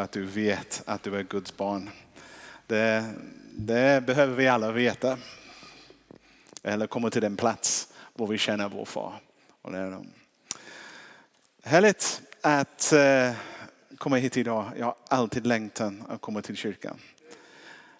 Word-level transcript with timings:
att 0.00 0.12
du 0.12 0.24
vet 0.24 0.82
att 0.86 1.02
du 1.02 1.16
är 1.16 1.22
Guds 1.22 1.56
barn. 1.56 1.90
Det, 2.66 3.14
det 3.52 4.06
behöver 4.06 4.34
vi 4.34 4.48
alla 4.48 4.72
veta. 4.72 5.18
Eller 6.62 6.86
komma 6.86 7.10
till 7.10 7.22
den 7.22 7.36
plats 7.36 7.88
där 8.14 8.26
vi 8.26 8.38
känner 8.38 8.68
vår 8.68 8.84
far. 8.84 9.20
Och 9.62 9.72
det 9.72 9.78
är. 9.78 9.98
Härligt 11.62 12.22
att 12.40 12.92
eh, 12.92 13.32
komma 13.98 14.16
hit 14.16 14.36
idag. 14.36 14.70
Jag 14.78 14.86
har 14.86 14.94
alltid 15.08 15.46
längtan 15.46 16.04
att 16.08 16.20
komma 16.20 16.42
till 16.42 16.56
kyrkan. 16.56 16.98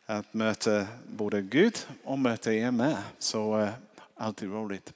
Att 0.06 0.34
möta 0.34 0.86
både 1.06 1.42
Gud 1.42 1.86
och 2.04 2.18
möta 2.18 2.54
er 2.54 2.70
med. 2.70 2.96
Så 3.18 3.60
eh, 3.60 3.70
alltid 4.16 4.50
roligt. 4.50 4.92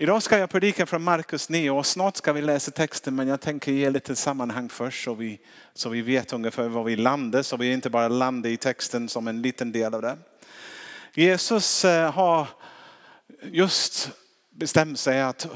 Idag 0.00 0.22
ska 0.22 0.38
jag 0.38 0.50
predika 0.50 0.86
från 0.86 1.02
Markus 1.02 1.48
9 1.48 1.70
och 1.70 1.86
snart 1.86 2.16
ska 2.16 2.32
vi 2.32 2.42
läsa 2.42 2.70
texten 2.70 3.14
men 3.14 3.28
jag 3.28 3.40
tänker 3.40 3.72
ge 3.72 3.90
lite 3.90 4.16
sammanhang 4.16 4.68
först 4.68 5.04
så 5.04 5.14
vi, 5.14 5.40
så 5.74 5.88
vi 5.88 6.02
vet 6.02 6.32
ungefär 6.32 6.68
var 6.68 6.84
vi 6.84 6.96
landar 6.96 7.42
så 7.42 7.56
vi 7.56 7.72
inte 7.72 7.90
bara 7.90 8.08
landar 8.08 8.50
i 8.50 8.56
texten 8.56 9.08
som 9.08 9.28
en 9.28 9.42
liten 9.42 9.72
del 9.72 9.94
av 9.94 10.02
det. 10.02 10.18
Jesus 11.14 11.84
eh, 11.84 12.12
har 12.12 12.46
just 13.42 14.10
bestämt 14.50 14.98
sig 14.98 15.22
att 15.22 15.48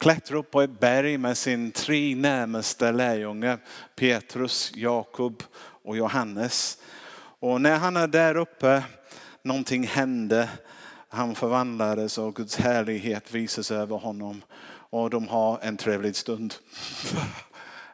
klättra 0.00 0.38
upp 0.38 0.50
på 0.50 0.62
ett 0.62 0.80
berg 0.80 1.18
med 1.18 1.36
sin 1.36 1.70
tre 1.70 2.14
närmaste 2.14 2.92
lärjungar 2.92 3.58
Petrus, 3.96 4.72
Jakob 4.74 5.42
och 5.84 5.96
Johannes. 5.96 6.78
Och 7.40 7.60
när 7.60 7.78
han 7.78 7.96
är 7.96 8.06
där 8.06 8.36
uppe, 8.36 8.82
någonting 9.42 9.86
händer 9.86 10.48
han 11.12 11.34
förvandlades 11.34 12.18
och 12.18 12.36
Guds 12.36 12.56
härlighet 12.56 13.34
visas 13.34 13.70
över 13.70 13.96
honom. 13.96 14.42
Och 14.68 15.10
de 15.10 15.28
har 15.28 15.58
en 15.62 15.76
trevlig 15.76 16.16
stund. 16.16 16.54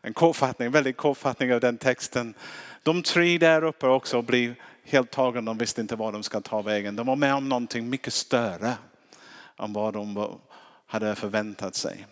En 0.00 0.14
kortfattning, 0.14 0.70
väldigt 0.70 0.96
kortfattning 0.96 1.54
av 1.54 1.60
den 1.60 1.78
texten. 1.78 2.34
De 2.82 3.02
tre 3.02 3.38
där 3.38 3.64
uppe 3.64 3.86
också 3.86 4.22
blir 4.22 4.54
helt 4.84 5.10
tagen. 5.10 5.44
De 5.44 5.58
visste 5.58 5.80
inte 5.80 5.96
var 5.96 6.12
de 6.12 6.22
ska 6.22 6.40
ta 6.40 6.62
vägen. 6.62 6.96
De 6.96 7.06
var 7.06 7.16
med 7.16 7.34
om 7.34 7.48
någonting 7.48 7.90
mycket 7.90 8.12
större 8.12 8.74
än 9.58 9.72
vad 9.72 9.94
de 9.94 10.38
hade 10.86 11.14
förväntat 11.14 11.74
sig. 11.74 12.06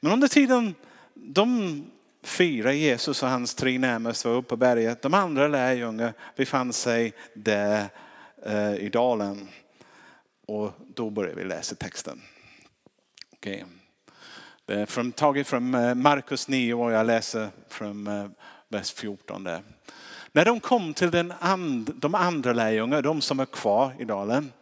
Men 0.00 0.12
under 0.12 0.28
tiden 0.28 0.74
de 1.14 1.84
fyra, 2.22 2.72
Jesus 2.72 3.22
och 3.22 3.28
hans 3.28 3.54
tre 3.54 3.78
närmaste 3.78 4.28
var 4.28 4.34
uppe 4.34 4.48
på 4.48 4.56
berget. 4.56 5.02
De 5.02 5.14
andra 5.14 5.48
lärjungarna 5.48 6.12
befann 6.36 6.72
sig 6.72 7.12
där 7.34 7.86
eh, 8.46 8.74
i 8.74 8.88
dalen. 8.88 9.48
Och 10.50 10.72
då 10.94 11.10
börjar 11.10 11.34
vi 11.34 11.44
läsa 11.44 11.74
texten. 11.74 12.22
Okay. 13.32 13.62
Det 14.66 14.74
är 14.74 14.86
från, 14.86 15.12
taget 15.12 15.46
från 15.46 15.74
eh, 15.74 15.94
Markus 15.94 16.48
9 16.48 16.74
och 16.74 16.92
jag 16.92 17.06
läser 17.06 17.48
från 17.68 18.06
eh, 18.06 18.26
vers 18.68 18.92
14 18.92 19.44
där. 19.44 19.62
När 20.32 20.44
de 20.44 20.60
kom 20.60 20.94
till 20.94 21.10
den 21.10 21.32
and, 21.40 21.94
de 21.96 22.14
andra 22.14 22.52
lärjungarna, 22.52 23.02
de 23.02 23.20
som 23.20 23.40
är 23.40 23.44
kvar 23.44 23.94
i 23.98 24.04
dalen, 24.04 24.52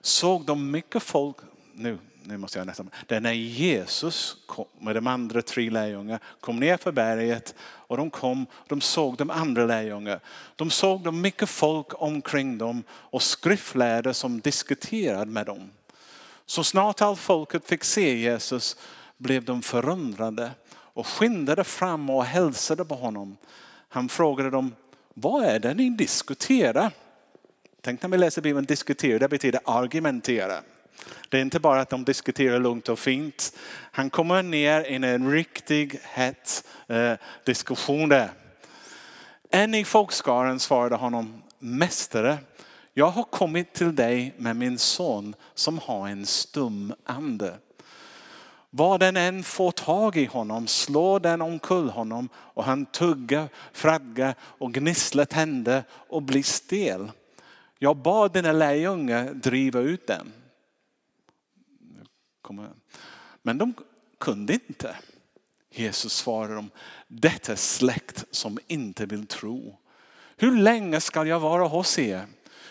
såg 0.00 0.46
de 0.46 0.70
mycket 0.70 1.02
folk. 1.02 1.36
Nu 1.72 1.98
nu 2.28 2.36
måste 2.36 2.58
jag 2.58 2.66
nästan, 2.66 2.90
det 3.06 3.16
är 3.16 3.20
när 3.20 3.32
Jesus 3.32 4.36
kom, 4.46 4.64
med 4.80 4.94
de 4.94 5.06
andra 5.06 5.42
tre 5.42 5.70
lärjungarna 5.70 6.18
kom 6.40 6.60
ner 6.60 6.76
för 6.76 6.92
berget 6.92 7.54
och 7.60 7.96
de 7.96 8.10
kom, 8.10 8.46
de 8.68 8.80
såg 8.80 9.16
de 9.16 9.30
andra 9.30 9.66
lärjungarna. 9.66 10.20
De 10.56 10.70
såg 10.70 11.02
de 11.02 11.20
mycket 11.20 11.48
folk 11.48 11.86
omkring 12.02 12.58
dem 12.58 12.82
och 12.90 13.22
skriftlärde 13.22 14.14
som 14.14 14.40
diskuterade 14.40 15.30
med 15.30 15.46
dem. 15.46 15.70
Så 16.46 16.64
snart 16.64 17.02
allt 17.02 17.18
folket 17.20 17.68
fick 17.68 17.84
se 17.84 18.18
Jesus 18.18 18.76
blev 19.16 19.44
de 19.44 19.62
förundrade 19.62 20.50
och 20.68 21.06
skyndade 21.06 21.64
fram 21.64 22.10
och 22.10 22.24
hälsade 22.24 22.84
på 22.84 22.94
honom. 22.94 23.36
Han 23.88 24.08
frågade 24.08 24.50
dem, 24.50 24.74
vad 25.14 25.44
är 25.44 25.58
det 25.58 25.74
ni 25.74 25.90
diskuterar? 25.90 26.92
Tänk 27.80 28.02
när 28.02 28.08
vi 28.08 28.18
läser 28.18 28.42
Bibeln, 28.42 28.66
diskutera, 28.66 29.18
det 29.18 29.28
betyder 29.28 29.60
argumentera. 29.64 30.62
Det 31.28 31.38
är 31.38 31.42
inte 31.42 31.60
bara 31.60 31.80
att 31.80 31.90
de 31.90 32.04
diskuterar 32.04 32.60
lugnt 32.60 32.88
och 32.88 32.98
fint. 32.98 33.56
Han 33.92 34.10
kommer 34.10 34.42
ner 34.42 34.80
i 34.80 34.94
en 34.94 35.30
riktig 35.32 36.00
het 36.02 36.64
eh, 36.86 37.12
diskussion 37.44 38.08
där. 38.08 38.30
En 39.50 39.74
i 39.74 39.84
folkskaran 39.84 40.60
svarade 40.60 40.96
honom, 40.96 41.42
Mästare, 41.58 42.38
jag 42.94 43.06
har 43.06 43.22
kommit 43.22 43.74
till 43.74 43.94
dig 43.94 44.34
med 44.36 44.56
min 44.56 44.78
son 44.78 45.34
som 45.54 45.78
har 45.78 46.08
en 46.08 46.26
stum 46.26 46.94
ande. 47.04 47.54
Vad 48.70 49.00
den 49.00 49.16
än 49.16 49.42
får 49.42 49.70
tag 49.70 50.16
i 50.16 50.24
honom 50.24 50.66
slår 50.66 51.20
den 51.20 51.42
omkull 51.42 51.88
honom 51.90 52.28
och 52.34 52.64
han 52.64 52.86
tuggar, 52.86 53.48
fraggar 53.72 54.34
och 54.40 54.74
gnisslar 54.74 55.24
tänder 55.24 55.84
och 55.90 56.22
blir 56.22 56.42
stel. 56.42 57.10
Jag 57.78 57.96
bad 57.96 58.32
dina 58.32 58.52
lärjungar 58.52 59.24
driva 59.34 59.80
ut 59.80 60.06
den 60.06 60.32
kommer. 62.46 62.70
Men 63.42 63.58
de 63.58 63.74
kunde 64.18 64.52
inte. 64.52 64.96
Jesus 65.70 66.12
svarade 66.12 66.54
dem, 66.54 66.70
detta 67.08 67.56
släkt 67.56 68.24
som 68.30 68.58
inte 68.66 69.06
vill 69.06 69.26
tro. 69.26 69.78
Hur 70.36 70.56
länge 70.56 71.00
ska 71.00 71.24
jag 71.24 71.40
vara 71.40 71.66
hos 71.66 71.98
er? 71.98 72.26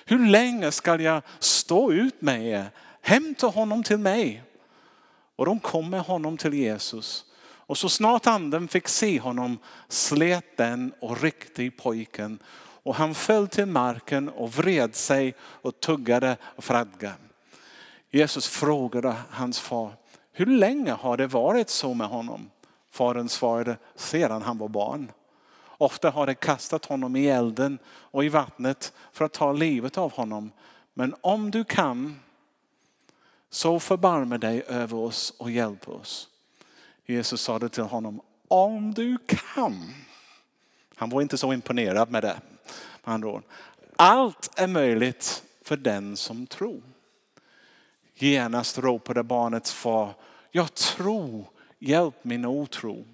Hur 0.06 0.28
länge 0.28 0.72
ska 0.72 1.02
jag 1.02 1.22
stå 1.40 1.92
ut 1.92 2.22
med 2.22 2.48
er? 2.48 2.72
Hämta 3.02 3.48
honom 3.48 3.84
till 3.84 3.98
mig. 3.98 4.44
Och 5.36 5.46
de 5.46 5.60
kom 5.60 5.90
med 5.90 6.02
honom 6.02 6.38
till 6.38 6.54
Jesus. 6.54 7.26
Och 7.68 7.78
så 7.78 7.90
snart 7.90 8.28
anden 8.28 8.68
fick 8.68 8.88
se 8.88 9.20
honom 9.20 9.58
slet 9.88 10.58
den 10.58 10.94
och 11.00 11.22
ryckte 11.22 11.64
i 11.64 11.72
pojken. 11.72 12.40
Och 12.84 12.96
han 12.96 13.16
föll 13.16 13.48
till 13.48 13.66
marken 13.66 14.30
och 14.30 14.54
vred 14.54 14.96
sig 14.96 15.36
och 15.40 15.80
tuggade 15.80 16.38
och 16.42 16.64
fradgade. 16.64 17.25
Jesus 18.16 18.48
frågade 18.48 19.16
hans 19.30 19.60
far, 19.60 19.94
hur 20.32 20.46
länge 20.46 20.92
har 20.92 21.18
det 21.18 21.28
varit 21.28 21.70
så 21.70 21.94
med 21.94 22.08
honom? 22.08 22.50
Fadern 22.92 23.30
svarade, 23.30 23.78
sedan 23.96 24.42
han 24.42 24.58
var 24.58 24.68
barn. 24.68 25.12
Ofta 25.66 26.10
har 26.10 26.26
det 26.26 26.36
kastat 26.36 26.86
honom 26.86 27.16
i 27.16 27.28
elden 27.28 27.80
och 27.88 28.26
i 28.26 28.30
vattnet 28.30 28.94
för 29.12 29.26
att 29.26 29.34
ta 29.34 29.52
livet 29.52 29.98
av 29.98 30.12
honom. 30.12 30.52
Men 30.94 31.16
om 31.22 31.52
du 31.52 31.64
kan, 31.64 32.20
så 33.50 33.80
förbarma 33.80 34.38
dig 34.38 34.64
över 34.68 34.98
oss 34.98 35.34
och 35.38 35.52
hjälp 35.52 35.90
oss. 35.90 36.28
Jesus 37.06 37.42
sade 37.42 37.70
till 37.70 37.84
honom, 37.84 38.22
om 38.48 38.94
du 38.94 39.18
kan. 39.28 39.94
Han 40.96 41.10
var 41.10 41.22
inte 41.22 41.38
så 41.38 41.54
imponerad 41.54 42.12
med 42.12 42.24
det. 42.24 42.40
Allt 43.96 44.52
är 44.56 44.68
möjligt 44.68 45.44
för 45.62 45.78
den 45.78 46.18
som 46.18 46.48
tror. 46.48 46.82
Genast 48.16 48.78
ropade 48.78 49.24
barnets 49.24 49.74
far, 49.74 50.14
jag 50.52 50.74
tror, 50.74 51.46
hjälp 51.80 52.16
min 52.22 52.46
otro. 52.46 53.06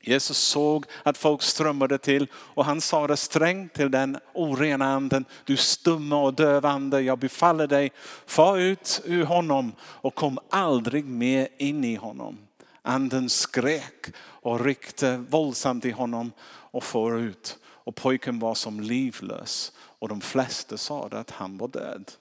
Jesus 0.00 0.38
såg 0.38 0.86
att 1.02 1.18
folk 1.18 1.42
strömmade 1.42 1.98
till 1.98 2.28
och 2.34 2.64
han 2.64 2.80
sa 2.80 3.06
det 3.06 3.16
strängt 3.16 3.74
till 3.74 3.90
den 3.90 4.18
orena 4.34 4.84
anden. 4.84 5.24
Du 5.44 5.56
stumma 5.56 6.22
och 6.22 6.34
dövande, 6.34 7.00
jag 7.00 7.18
befaller 7.18 7.66
dig, 7.66 7.92
far 8.26 8.58
ut 8.58 9.02
ur 9.04 9.24
honom 9.24 9.72
och 9.80 10.14
kom 10.14 10.38
aldrig 10.50 11.04
mer 11.04 11.48
in 11.58 11.84
i 11.84 11.94
honom. 11.94 12.38
Anden 12.82 13.28
skrek 13.28 14.06
och 14.18 14.64
ryckte 14.64 15.16
våldsamt 15.16 15.84
i 15.84 15.90
honom 15.90 16.32
och 16.48 16.84
for 16.84 17.18
ut. 17.18 17.58
Och 17.64 17.94
pojken 17.94 18.38
var 18.38 18.54
som 18.54 18.80
livlös 18.80 19.72
och 19.78 20.08
de 20.08 20.20
flesta 20.20 20.76
sade 20.76 21.18
att 21.18 21.30
han 21.30 21.58
var 21.58 21.68
död. 21.68 22.12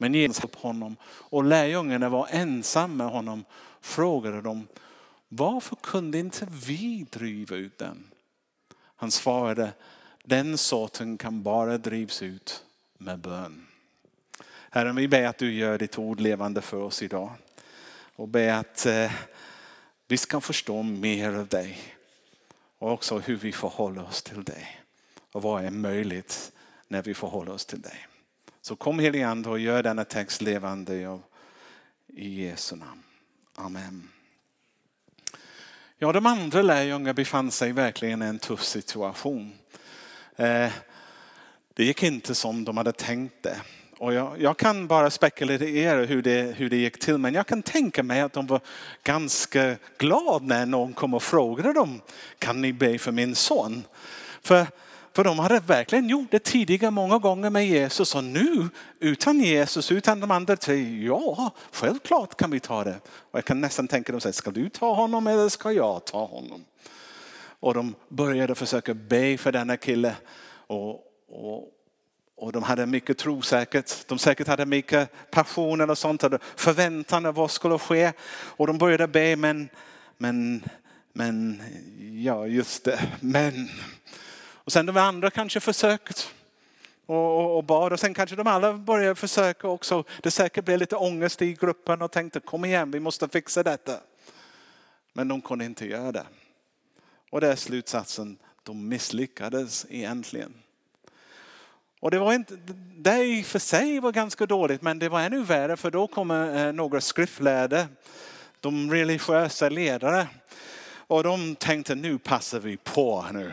Men 0.00 0.14
Jesus 0.14 0.44
upp 0.44 0.56
honom 0.56 0.96
och 1.04 1.44
lärjungarna 1.44 2.08
var 2.08 2.28
ensamma 2.30 2.94
med 2.94 3.06
honom 3.06 3.44
frågade 3.80 4.42
de 4.42 4.66
varför 5.28 5.76
kunde 5.76 6.18
inte 6.18 6.48
vi 6.50 7.06
driva 7.10 7.56
ut 7.56 7.78
den? 7.78 8.04
Han 8.96 9.10
svarade 9.10 9.72
den 10.24 10.58
sorten 10.58 11.18
kan 11.18 11.42
bara 11.42 11.78
drivs 11.78 12.22
ut 12.22 12.64
med 12.98 13.18
bön. 13.18 13.66
Herren 14.70 14.96
vi 14.96 15.08
ber 15.08 15.26
att 15.26 15.38
du 15.38 15.52
gör 15.52 15.78
ditt 15.78 15.98
ord 15.98 16.20
levande 16.20 16.62
för 16.62 16.76
oss 16.76 17.02
idag 17.02 17.32
och 18.16 18.28
ber 18.28 18.52
att 18.52 18.86
eh, 18.86 19.12
vi 20.08 20.16
ska 20.16 20.40
förstå 20.40 20.82
mer 20.82 21.32
av 21.32 21.46
dig 21.46 21.78
och 22.78 22.92
också 22.92 23.18
hur 23.18 23.36
vi 23.36 23.52
förhåller 23.52 24.04
oss 24.04 24.22
till 24.22 24.44
dig 24.44 24.80
och 25.32 25.42
vad 25.42 25.64
är 25.64 25.70
möjligt 25.70 26.52
när 26.88 27.02
vi 27.02 27.14
förhåller 27.14 27.52
oss 27.52 27.66
till 27.66 27.80
dig. 27.80 28.06
Så 28.62 28.76
kom 28.76 28.98
helige 28.98 29.28
Ande 29.28 29.48
och 29.48 29.58
gör 29.58 29.82
denna 29.82 30.04
text 30.04 30.42
levande 30.42 31.20
i 32.06 32.44
Jesu 32.44 32.76
namn. 32.76 33.02
Amen. 33.56 34.08
Ja, 35.98 36.12
de 36.12 36.26
andra 36.26 36.62
lärjungarna 36.62 37.14
befann 37.14 37.50
sig 37.50 37.72
verkligen 37.72 38.22
i 38.22 38.26
en 38.26 38.38
tuff 38.38 38.62
situation. 38.62 39.52
Eh, 40.36 40.70
det 41.74 41.84
gick 41.84 42.02
inte 42.02 42.34
som 42.34 42.64
de 42.64 42.76
hade 42.76 42.92
tänkt 42.92 43.42
det. 43.42 43.56
Och 43.98 44.14
jag, 44.14 44.40
jag, 44.40 44.56
kan 44.56 44.86
bara 44.86 45.10
spekulera 45.10 46.04
hur 46.04 46.22
det, 46.22 46.42
hur 46.56 46.70
det 46.70 46.76
gick 46.76 46.98
till 46.98 47.18
men 47.18 47.34
jag 47.34 47.46
kan 47.46 47.62
tänka 47.62 48.02
mig 48.02 48.20
att 48.20 48.32
de 48.32 48.46
var 48.46 48.60
ganska 49.04 49.76
glada 49.98 50.46
när 50.46 50.66
någon 50.66 50.92
kom 50.92 51.14
och 51.14 51.22
frågade 51.22 51.72
dem, 51.72 52.00
kan 52.38 52.60
ni 52.60 52.72
be 52.72 52.98
för 52.98 53.12
min 53.12 53.34
son? 53.34 53.84
För, 54.42 54.66
för 55.12 55.24
de 55.24 55.38
hade 55.38 55.60
verkligen 55.60 56.08
gjort 56.08 56.30
det 56.30 56.38
tidigare 56.38 56.90
många 56.90 57.18
gånger 57.18 57.50
med 57.50 57.66
Jesus 57.66 58.14
och 58.14 58.24
nu 58.24 58.68
utan 59.00 59.40
Jesus, 59.40 59.92
utan 59.92 60.20
de 60.20 60.30
andra 60.30 60.56
tre, 60.56 61.04
ja 61.04 61.50
självklart 61.72 62.36
kan 62.36 62.50
vi 62.50 62.60
ta 62.60 62.84
det. 62.84 63.00
Och 63.06 63.38
jag 63.38 63.44
kan 63.44 63.60
nästan 63.60 63.88
tänka 63.88 64.12
dem, 64.12 64.32
ska 64.32 64.50
du 64.50 64.68
ta 64.68 64.94
honom 64.94 65.26
eller 65.26 65.48
ska 65.48 65.72
jag 65.72 66.04
ta 66.04 66.24
honom? 66.24 66.64
Och 67.60 67.74
de 67.74 67.94
började 68.08 68.54
försöka 68.54 68.94
be 68.94 69.38
för 69.38 69.52
denna 69.52 69.76
kille. 69.76 70.14
Och, 70.66 70.90
och, 71.28 71.68
och 72.36 72.52
de 72.52 72.62
hade 72.62 72.86
mycket 72.86 73.18
tro 73.18 73.42
säkert. 73.42 74.08
De 74.08 74.18
säkert 74.18 74.46
hade 74.46 74.66
mycket 74.66 75.30
passion 75.30 75.90
och 75.90 75.98
sånt. 75.98 76.24
Förväntan 76.56 77.26
av 77.26 77.34
vad 77.34 77.50
skulle 77.50 77.78
ske. 77.78 78.12
Och 78.30 78.66
de 78.66 78.78
började 78.78 79.08
be 79.08 79.36
men, 79.36 79.68
men, 80.18 80.64
men, 81.12 81.62
ja 82.22 82.46
just 82.46 82.84
det, 82.84 83.00
men. 83.20 83.68
Och 84.70 84.72
sen 84.72 84.86
de 84.86 84.96
andra 84.96 85.30
kanske 85.30 85.60
försökt 85.60 86.34
och, 87.06 87.38
och, 87.38 87.56
och 87.56 87.64
bad 87.64 87.92
och 87.92 88.00
sen 88.00 88.14
kanske 88.14 88.36
de 88.36 88.46
alla 88.46 88.72
började 88.72 89.14
försöka 89.14 89.68
också. 89.68 90.04
Det 90.22 90.30
säkert 90.30 90.64
blev 90.64 90.78
lite 90.78 90.96
ångest 90.96 91.42
i 91.42 91.52
gruppen 91.52 92.02
och 92.02 92.10
tänkte 92.10 92.40
kom 92.40 92.64
igen 92.64 92.90
vi 92.90 93.00
måste 93.00 93.28
fixa 93.28 93.62
detta. 93.62 93.96
Men 95.12 95.28
de 95.28 95.42
kunde 95.42 95.64
inte 95.64 95.86
göra 95.86 96.12
det. 96.12 96.26
Och 97.30 97.40
det 97.40 97.52
är 97.52 97.56
slutsatsen, 97.56 98.38
de 98.62 98.88
misslyckades 98.88 99.86
egentligen. 99.88 100.54
Och 102.00 102.10
det 102.10 102.18
var 102.18 102.32
inte, 102.32 102.58
det 102.96 103.24
i 103.24 103.42
och 103.42 103.46
för 103.46 103.58
sig 103.58 104.00
var 104.00 104.12
ganska 104.12 104.46
dåligt 104.46 104.82
men 104.82 104.98
det 104.98 105.08
var 105.08 105.20
ännu 105.20 105.42
värre 105.42 105.76
för 105.76 105.90
då 105.90 106.06
kommer 106.06 106.66
eh, 106.66 106.72
några 106.72 107.00
skriftlärde, 107.00 107.88
de 108.60 108.90
religiösa 108.90 109.68
ledare. 109.68 110.26
Och 110.92 111.22
de 111.22 111.56
tänkte 111.56 111.94
nu 111.94 112.18
passar 112.18 112.60
vi 112.60 112.76
på 112.76 113.26
nu. 113.32 113.52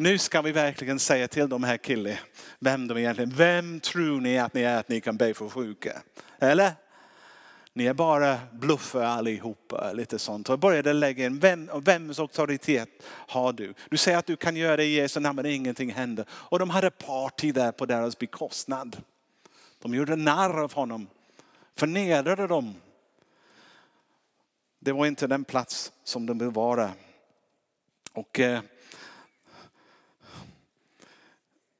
Nu 0.00 0.18
ska 0.18 0.42
vi 0.42 0.52
verkligen 0.52 0.98
säga 0.98 1.28
till 1.28 1.48
de 1.48 1.64
här 1.64 1.76
killarna 1.76 2.18
vem 2.58 2.88
de 2.88 2.98
egentligen, 2.98 3.30
vem 3.30 3.80
tror 3.80 4.20
ni 4.20 4.38
att 4.38 4.54
ni 4.54 4.62
är 4.62 4.78
att 4.78 4.88
ni 4.88 5.00
kan 5.00 5.16
be 5.16 5.34
för 5.34 5.48
sjuka? 5.48 6.02
Eller? 6.38 6.72
Ni 7.72 7.86
är 7.86 7.94
bara 7.94 8.38
bluffar 8.52 9.02
allihopa. 9.02 9.92
Lite 9.92 10.18
sånt. 10.18 10.48
Och 10.48 10.58
började 10.58 10.92
lägga 10.92 11.26
in, 11.26 11.38
vem, 11.38 11.70
vems 11.80 12.18
auktoritet 12.18 12.88
har 13.06 13.52
du? 13.52 13.74
Du 13.90 13.96
säger 13.96 14.18
att 14.18 14.26
du 14.26 14.36
kan 14.36 14.56
göra 14.56 14.76
det 14.76 14.84
i 14.84 14.94
Jesu 14.94 15.20
namn 15.20 15.36
men 15.36 15.46
ingenting 15.46 15.92
händer. 15.92 16.26
Och 16.30 16.58
de 16.58 16.70
hade 16.70 16.90
party 16.90 17.52
där 17.52 17.72
på 17.72 17.86
deras 17.86 18.18
bekostnad. 18.18 19.02
De 19.78 19.94
gjorde 19.94 20.16
narr 20.16 20.60
av 20.62 20.72
honom. 20.72 21.08
Förnedrade 21.76 22.46
dem. 22.46 22.74
Det 24.78 24.92
var 24.92 25.06
inte 25.06 25.26
den 25.26 25.44
plats 25.44 25.92
som 26.04 26.26
de 26.26 26.38
ville 26.38 26.50
vara. 26.50 26.90
Och 28.12 28.40
eh, 28.40 28.60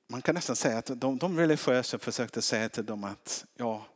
man 0.09 0.23
kan 0.23 0.35
nästan 0.35 0.57
säga 0.57 0.79
att 0.79 1.01
de, 1.01 1.19
de 1.19 1.39
religiösa 1.39 1.99
försökte 1.99 2.43
säga 2.43 2.69
till 2.69 2.87
dem 2.87 3.05
att 3.05 3.45
ja, 3.57 3.87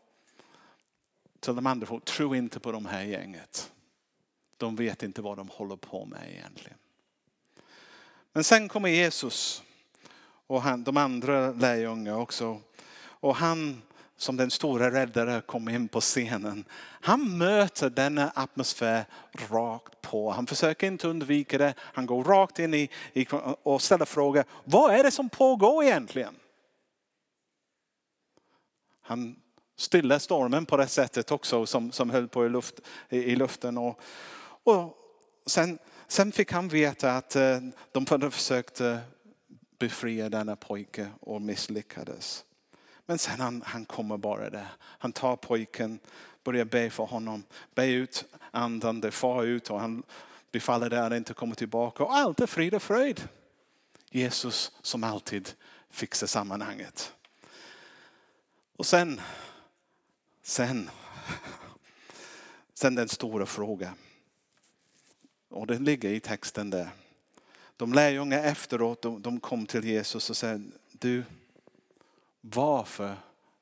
till 1.41 1.55
de 1.55 1.67
andra 1.67 1.87
folk, 1.87 2.05
tro 2.05 2.35
inte 2.35 2.61
på 2.61 2.73
de 2.73 2.87
här 2.87 3.03
gänget. 3.03 3.73
De 4.57 4.77
vet 4.77 5.03
inte 5.03 5.23
vad 5.23 5.37
de 5.37 5.49
håller 5.49 5.77
på 5.77 6.05
med 6.05 6.33
egentligen. 6.33 6.79
Men 8.33 8.45
sen 8.45 8.69
kommer 8.69 8.89
Jesus 8.89 9.63
och 10.47 10.63
han, 10.63 10.85
de 10.85 10.97
andra 10.97 11.53
lärjungarna 11.53 12.19
också. 12.19 12.61
Och 12.97 13.37
han 13.37 13.83
som 14.23 14.37
den 14.37 14.51
stora 14.51 14.91
räddaren 14.91 15.43
kom 15.43 15.69
in 15.69 15.89
på 15.89 16.01
scenen. 16.01 16.65
Han 17.01 17.39
möter 17.39 17.91
denna 17.91 18.33
atmosfär 18.35 19.05
rakt 19.51 20.01
på. 20.01 20.31
Han 20.31 20.47
försöker 20.47 20.87
inte 20.87 21.09
undvika 21.09 21.59
det. 21.59 21.75
Han 21.79 22.07
går 22.07 22.25
rakt 22.25 22.59
in 22.59 22.75
i, 22.75 22.89
i 23.13 23.27
och 23.63 23.83
ställer 23.83 24.05
frågan, 24.05 24.45
Vad 24.65 24.95
är 24.95 25.03
det 25.03 25.11
som 25.11 25.29
pågår 25.29 25.85
egentligen? 25.85 26.35
Han 29.03 29.37
stillar 29.77 30.19
stormen 30.19 30.67
på 30.67 30.77
det 30.77 30.87
sättet 30.87 31.31
också 31.31 31.67
som, 31.67 31.93
som 31.93 32.11
höll 32.11 32.29
på 32.29 32.47
i, 32.47 32.49
luft, 32.49 32.81
i, 33.09 33.19
i 33.19 33.37
luften. 33.37 33.79
Och, 33.79 34.01
och 34.63 34.97
sen, 35.47 35.79
sen 36.07 36.33
fick 36.33 36.53
han 36.53 36.69
veta 36.69 37.13
att 37.13 37.37
eh, 37.37 37.59
de 37.93 38.07
hade 38.11 38.31
försökt 38.31 38.81
eh, 38.81 38.99
befria 39.79 40.29
denna 40.29 40.57
pojke 40.57 41.09
och 41.21 41.43
misslyckades. 41.43 42.45
Men 43.13 43.19
sen 43.19 43.41
han, 43.41 43.63
han 43.67 43.85
kommer 43.85 44.17
bara 44.17 44.51
där. 44.51 44.69
Han 44.81 45.13
tar 45.13 45.37
pojken, 45.37 45.99
börjar 46.45 46.65
be 46.65 46.91
för 46.91 47.05
honom, 47.05 47.45
be 47.75 47.87
ut 47.87 48.25
andan, 48.51 49.01
det 49.01 49.11
far 49.11 49.45
ut 49.45 49.71
och 49.71 49.81
han 49.81 50.03
befaller 50.53 50.91
det 50.91 51.07
att 51.07 51.13
inte 51.13 51.35
kommer 51.35 51.55
tillbaka. 51.55 52.05
Och 52.05 52.15
allt 52.15 52.41
är 52.41 52.47
frid 52.47 52.75
och 52.75 52.83
fröjd. 52.83 53.29
Jesus 54.11 54.73
som 54.83 55.05
alltid 55.05 55.49
fixar 55.91 56.27
sammanhanget. 56.27 57.13
Och 58.77 58.87
sen 58.87 59.21
Sen, 60.43 60.91
sen 62.75 62.95
den 62.95 63.09
stora 63.09 63.47
frågan. 63.47 63.95
Och 65.49 65.67
den 65.67 65.85
ligger 65.85 66.11
i 66.11 66.21
texten 66.21 66.71
där. 66.71 66.89
De 67.77 67.93
lärjungar 67.93 68.45
efteråt, 68.45 69.03
de, 69.03 69.23
de 69.23 69.41
kom 69.41 69.67
till 69.67 69.85
Jesus 69.85 70.31
och 70.31 70.37
sa, 70.37 70.61
du, 70.93 71.25
varför 72.43 73.17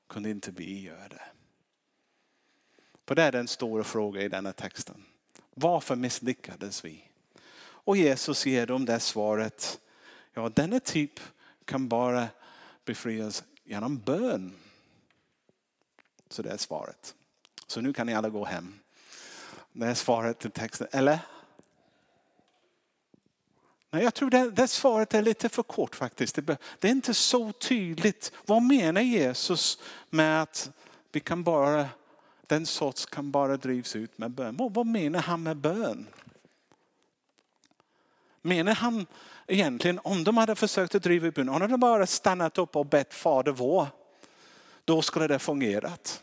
kunde 0.06 0.30
inte 0.30 0.50
vi 0.50 0.80
göra 0.80 1.08
det? 1.08 1.22
För 3.06 3.14
det 3.14 3.22
är 3.22 3.32
den 3.32 3.48
stora 3.48 3.84
frågan 3.84 4.22
i 4.22 4.28
denna 4.28 4.52
texten. 4.52 5.04
Varför 5.54 5.96
misslyckades 5.96 6.84
vi? 6.84 7.04
Och 7.60 7.96
Jesus 7.96 8.46
ger 8.46 8.66
dem 8.66 8.84
det 8.84 9.00
svaret, 9.00 9.80
ja 10.34 10.48
denna 10.48 10.80
typ 10.80 11.20
kan 11.64 11.88
bara 11.88 12.28
befrias 12.84 13.44
genom 13.64 13.98
bön. 13.98 14.56
Så 16.28 16.42
det 16.42 16.50
är 16.50 16.56
svaret. 16.56 17.14
Så 17.66 17.80
nu 17.80 17.92
kan 17.92 18.06
ni 18.06 18.14
alla 18.14 18.28
gå 18.28 18.44
hem. 18.44 18.78
Det 19.72 19.86
är 19.86 19.94
svaret 19.94 20.38
till 20.38 20.50
texten, 20.50 20.88
eller? 20.90 21.18
Nej, 23.90 24.02
jag 24.02 24.14
tror 24.14 24.30
det, 24.30 24.50
det 24.50 24.68
svaret 24.68 25.14
är 25.14 25.22
lite 25.22 25.48
för 25.48 25.62
kort 25.62 25.94
faktiskt. 25.94 26.34
Det, 26.34 26.56
det 26.78 26.88
är 26.88 26.92
inte 26.92 27.14
så 27.14 27.52
tydligt. 27.52 28.32
Vad 28.46 28.62
menar 28.62 29.00
Jesus 29.00 29.78
med 30.10 30.42
att 30.42 30.70
vi 31.12 31.20
kan 31.20 31.42
bara, 31.42 31.88
den 32.46 32.66
sorts 32.66 33.06
kan 33.06 33.30
bara 33.30 33.56
drivs 33.56 33.96
ut 33.96 34.18
med 34.18 34.30
bön? 34.30 34.56
Vad, 34.56 34.86
menar 34.86 35.20
han 35.20 35.42
med 35.42 35.56
bön? 35.56 36.06
Menar 38.42 38.74
han 38.74 39.06
egentligen 39.46 40.00
om 40.04 40.24
de 40.24 40.36
hade 40.36 40.54
försökt 40.54 40.94
att 40.94 41.02
driva 41.02 41.26
ut 41.26 41.34
bön, 41.34 41.48
om 41.48 41.70
de 41.70 41.80
bara 41.80 42.06
stannat 42.06 42.58
upp 42.58 42.76
och 42.76 42.86
bett 42.86 43.14
Fader 43.14 43.52
vår, 43.52 43.86
då 44.84 45.02
skulle 45.02 45.26
det 45.26 45.38
fungerat. 45.38 46.22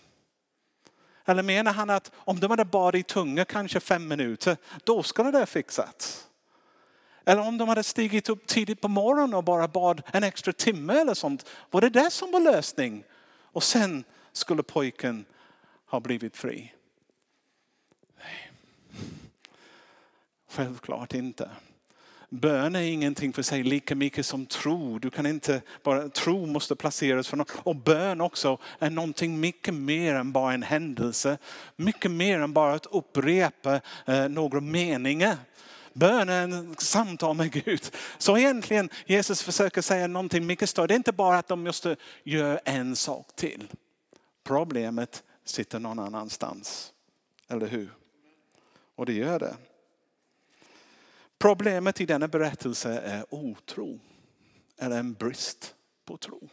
Eller 1.25 1.43
menar 1.43 1.73
han 1.73 1.89
att 1.89 2.11
om 2.15 2.39
de 2.39 2.51
hade 2.51 2.65
bara 2.65 2.97
i 2.97 3.03
tunga 3.03 3.45
kanske 3.45 3.79
fem 3.79 4.07
minuter, 4.07 4.57
då 4.83 5.03
skulle 5.03 5.31
det 5.31 5.45
fixats? 5.45 6.27
Eller 7.27 7.41
om 7.41 7.57
de 7.57 7.69
hade 7.69 7.83
stigit 7.83 8.29
upp 8.29 8.47
tidigt 8.47 8.81
på 8.81 8.87
morgonen 8.87 9.33
och 9.33 9.43
bara 9.43 9.67
bad 9.67 10.01
en 10.13 10.23
extra 10.23 10.53
timme 10.53 10.93
eller 10.93 11.13
sånt. 11.13 11.49
Var 11.71 11.81
det 11.81 11.89
det 11.89 12.11
som 12.11 12.31
var 12.31 12.39
lösning? 12.39 13.03
Och 13.41 13.63
sen 13.63 14.03
skulle 14.31 14.63
pojken 14.63 15.25
ha 15.85 15.99
blivit 15.99 16.37
fri? 16.37 16.73
Nej. 18.17 18.51
Självklart 20.49 21.13
inte. 21.13 21.49
Bön 22.29 22.75
är 22.75 22.81
ingenting 22.81 23.33
för 23.33 23.41
sig 23.41 23.63
lika 23.63 23.95
mycket 23.95 24.25
som 24.25 24.45
tro. 24.45 24.99
Du 24.99 25.09
kan 25.09 25.25
inte 25.25 25.61
bara, 25.83 26.09
tro 26.09 26.45
måste 26.45 26.75
placeras 26.75 27.27
för 27.27 27.37
något. 27.37 27.51
Och 27.63 27.75
bön 27.75 28.21
också 28.21 28.57
är 28.79 28.89
någonting 28.89 29.39
mycket 29.39 29.73
mer 29.73 30.15
än 30.15 30.31
bara 30.31 30.53
en 30.53 30.63
händelse. 30.63 31.37
Mycket 31.75 32.11
mer 32.11 32.39
än 32.39 32.53
bara 32.53 32.73
att 32.73 32.85
upprepa 32.85 33.81
eh, 34.05 34.29
några 34.29 34.59
meningar. 34.59 35.37
Bönen, 35.97 36.75
samtal 36.77 37.35
med 37.35 37.51
Gud. 37.51 37.91
Så 38.17 38.37
egentligen 38.37 38.89
Jesus 39.05 39.41
försöker 39.41 39.81
säga 39.81 40.07
någonting 40.07 40.45
mycket 40.45 40.69
större. 40.69 40.87
Det 40.87 40.93
är 40.93 40.95
inte 40.95 41.11
bara 41.11 41.37
att 41.37 41.47
de 41.47 41.63
måste 41.63 41.95
göra 42.23 42.57
en 42.57 42.95
sak 42.95 43.35
till. 43.35 43.67
Problemet 44.43 45.23
sitter 45.43 45.79
någon 45.79 45.99
annanstans. 45.99 46.93
Eller 47.47 47.67
hur? 47.67 47.93
Och 48.95 49.05
det 49.05 49.13
gör 49.13 49.39
det. 49.39 49.55
Problemet 51.37 52.01
i 52.01 52.05
denna 52.05 52.27
berättelse 52.27 52.89
är 52.89 53.25
otro. 53.29 53.99
Eller 54.77 54.99
en 54.99 55.13
brist 55.13 55.75
på 56.05 56.17
tro. 56.17 56.49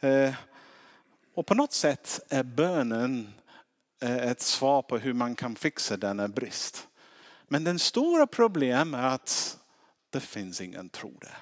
Eh, 0.00 0.34
och 1.34 1.46
på 1.46 1.54
något 1.54 1.72
sätt 1.72 2.20
är 2.28 2.42
bönen 2.42 3.32
eh, 4.00 4.16
ett 4.16 4.40
svar 4.40 4.82
på 4.82 4.98
hur 4.98 5.12
man 5.12 5.34
kan 5.34 5.56
fixa 5.56 5.96
denna 5.96 6.28
brist. 6.28 6.87
Men 7.48 7.64
den 7.64 7.78
stora 7.78 8.26
problemet 8.26 9.00
är 9.00 9.04
att 9.04 9.58
det 10.10 10.20
finns 10.20 10.60
ingen 10.60 10.88
tro 10.88 11.18
där. 11.20 11.38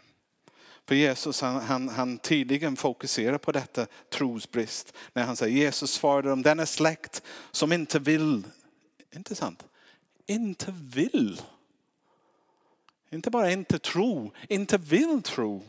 För 0.89 0.95
Jesus 0.95 1.41
han, 1.41 1.61
han, 1.61 1.89
han 1.89 2.19
tydligen 2.19 2.77
fokuserar 2.77 3.39
på 3.39 3.53
detta 3.53 3.87
trosbrist. 4.11 4.95
När 5.13 5.25
han 5.25 5.37
säger 5.37 5.57
Jesus 5.57 5.93
svarade 5.93 6.33
om 6.33 6.43
denna 6.43 6.67
släkt 6.67 7.23
som 7.51 7.73
inte 7.73 7.99
vill, 7.99 8.47
inte 9.15 9.35
sant? 9.35 9.65
Inte 10.27 10.75
vill 10.77 11.41
Inte 13.11 13.31
bara 13.31 13.51
inte 13.51 13.79
tro, 13.79 14.33
inte 14.49 14.79
vill 14.79 15.23
tro. 15.23 15.63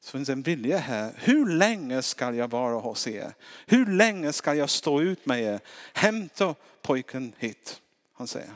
Så 0.00 0.10
finns 0.10 0.28
en 0.28 0.42
vilja 0.42 0.78
här. 0.78 1.14
Hur 1.16 1.48
länge 1.48 2.02
ska 2.02 2.32
jag 2.32 2.50
vara 2.50 2.74
hos 2.74 3.06
er? 3.06 3.34
Hur 3.66 3.86
länge 3.86 4.32
ska 4.32 4.54
jag 4.54 4.70
stå 4.70 5.00
ut 5.00 5.26
med 5.26 5.42
er? 5.42 5.60
Hämta 5.94 6.54
pojken 6.82 7.32
hit, 7.38 7.80
han 8.12 8.28
säger. 8.28 8.50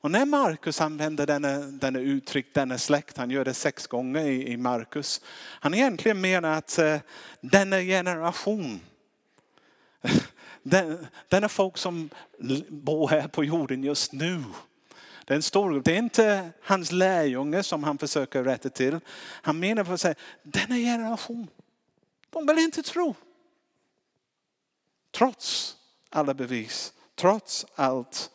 Och 0.00 0.10
när 0.10 0.26
Markus 0.26 0.80
använder 0.80 1.26
denna, 1.26 1.58
denna 1.58 1.98
uttryck, 1.98 2.54
denna 2.54 2.78
släkt, 2.78 3.16
han 3.16 3.30
gör 3.30 3.44
det 3.44 3.54
sex 3.54 3.86
gånger 3.86 4.20
i, 4.20 4.48
i 4.48 4.56
Markus. 4.56 5.20
Han 5.60 5.74
egentligen 5.74 6.20
menar 6.20 6.50
att 6.50 6.78
eh, 6.78 6.98
denna 7.40 7.80
generation, 7.80 8.80
den, 10.62 11.06
denna 11.28 11.48
folk 11.48 11.78
som 11.78 12.10
bor 12.68 13.08
här 13.08 13.28
på 13.28 13.44
jorden 13.44 13.84
just 13.84 14.12
nu. 14.12 14.44
Det 15.24 15.34
är, 15.34 15.36
en 15.36 15.42
stor, 15.42 15.80
det 15.84 15.92
är 15.92 15.98
inte 15.98 16.50
hans 16.62 16.92
lärjunge 16.92 17.62
som 17.62 17.84
han 17.84 17.98
försöker 17.98 18.44
rätta 18.44 18.68
till. 18.68 19.00
Han 19.42 19.58
menar 19.58 19.84
på 19.84 19.92
att 19.92 20.00
säga, 20.00 20.14
denna 20.42 20.74
generation, 20.74 21.48
de 22.30 22.46
vill 22.46 22.58
inte 22.58 22.82
tro. 22.82 23.14
Trots 25.10 25.76
alla 26.10 26.34
bevis, 26.34 26.92
trots 27.14 27.66
allt 27.74 28.30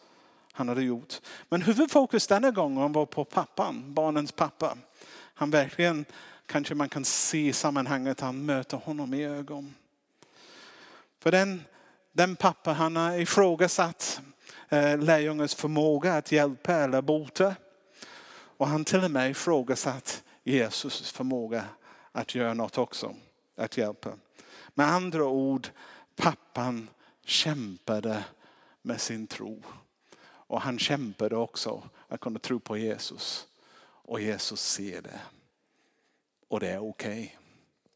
han 0.53 0.67
hade 0.67 0.83
gjort. 0.83 1.21
Men 1.49 1.61
huvudfokus 1.61 2.27
denna 2.27 2.51
gången 2.51 2.91
var 2.91 3.05
på 3.05 3.25
pappan, 3.25 3.93
barnens 3.93 4.31
pappa. 4.31 4.77
Han 5.33 5.51
verkligen, 5.51 6.05
kanske 6.45 6.75
man 6.75 6.89
kan 6.89 7.05
se 7.05 7.47
i 7.47 7.53
sammanhanget, 7.53 8.19
han 8.19 8.45
möter 8.45 8.77
honom 8.77 9.13
i 9.13 9.25
ögon. 9.25 9.75
För 11.19 11.31
den, 11.31 11.63
den 12.11 12.35
pappa 12.35 12.73
han 12.73 12.95
har 12.95 13.17
ifrågasatt 13.17 14.21
eh, 14.69 14.97
lärjungens 14.97 15.55
förmåga 15.55 16.13
att 16.13 16.31
hjälpa 16.31 16.73
eller 16.73 17.01
bota. 17.01 17.55
Och 18.57 18.67
han 18.67 18.85
till 18.85 19.03
och 19.03 19.11
med 19.11 19.31
ifrågasatt 19.31 20.23
Jesus 20.43 21.11
förmåga 21.11 21.65
att 22.11 22.35
göra 22.35 22.53
något 22.53 22.77
också, 22.77 23.15
att 23.55 23.77
hjälpa. 23.77 24.13
Med 24.73 24.87
andra 24.87 25.23
ord, 25.25 25.67
pappan 26.15 26.89
kämpade 27.25 28.23
med 28.81 29.01
sin 29.01 29.27
tro. 29.27 29.63
Och 30.53 30.61
han 30.61 30.79
kämpade 30.79 31.35
också 31.35 31.89
att 32.07 32.19
kunna 32.19 32.39
tro 32.39 32.59
på 32.59 32.77
Jesus. 32.77 33.47
Och 33.85 34.21
Jesus 34.21 34.61
ser 34.61 35.01
det. 35.01 35.21
Och 36.47 36.59
det 36.59 36.69
är 36.69 36.89
okej. 36.89 37.11
Okay. 37.11 37.29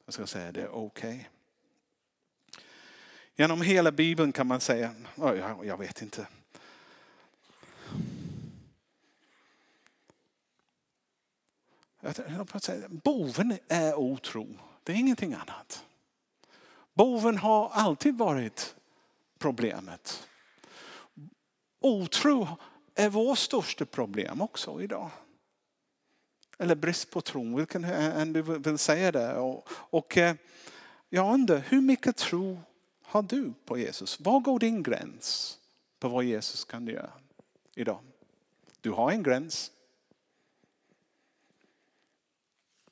Jag 0.05 0.13
ska 0.13 0.27
säga 0.27 0.51
det 0.51 0.61
är 0.61 0.69
okej. 0.69 1.29
Okay. 2.49 2.61
Genom 3.35 3.61
hela 3.61 3.91
Bibeln 3.91 4.31
kan 4.31 4.47
man 4.47 4.61
säga, 4.61 4.95
jag 5.63 5.77
vet 5.77 6.01
inte. 6.01 6.27
Boven 12.89 13.57
är 13.67 13.99
otro. 13.99 14.59
Det 14.83 14.91
är 14.91 14.95
ingenting 14.95 15.33
annat. 15.33 15.85
Boven 16.93 17.37
har 17.37 17.69
alltid 17.69 18.17
varit 18.17 18.75
problemet. 19.37 20.27
Otro 21.79 22.47
är 22.95 23.09
vårt 23.09 23.37
största 23.37 23.85
problem 23.85 24.41
också 24.41 24.81
idag. 24.81 25.09
Eller 26.57 26.75
brist 26.75 27.11
på 27.11 27.21
tro, 27.21 27.57
vilken 27.57 27.83
än 27.83 28.33
du 28.33 28.41
vill 28.41 28.77
säga 28.77 29.11
det. 29.11 29.33
Och, 29.33 29.69
och 29.69 30.17
eh, 30.17 30.35
jag 31.09 31.33
undrar, 31.33 31.57
hur 31.57 31.81
mycket 31.81 32.17
tro 32.17 32.59
har 33.01 33.21
du 33.21 33.53
på 33.65 33.77
Jesus? 33.77 34.19
Var 34.19 34.39
går 34.39 34.59
din 34.59 34.83
gräns 34.83 35.59
på 35.99 36.09
vad 36.09 36.23
Jesus 36.23 36.65
kan 36.65 36.87
göra 36.87 37.11
idag? 37.75 37.99
Du 38.81 38.91
har 38.91 39.11
en 39.11 39.23
gräns. 39.23 39.71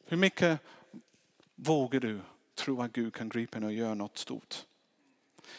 Hur 0.07 0.17
mycket 0.17 0.59
vågar 1.55 1.99
du 1.99 2.21
tro 2.55 2.81
att 2.81 2.93
Gud 2.93 3.13
kan 3.13 3.29
gripa 3.29 3.57
in 3.57 3.63
och 3.63 3.73
göra 3.73 3.93
något 3.93 4.17
stort? 4.17 4.65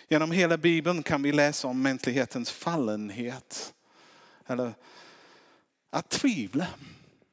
Genom 0.09 0.31
hela 0.31 0.57
Bibeln 0.57 1.03
kan 1.03 1.23
vi 1.23 1.33
läsa 1.33 1.69
om 1.69 1.83
mänsklighetens 1.83 2.51
fallenhet. 2.51 3.75
Eller 4.47 4.75
att 5.91 6.09
tvivla. 6.09 6.67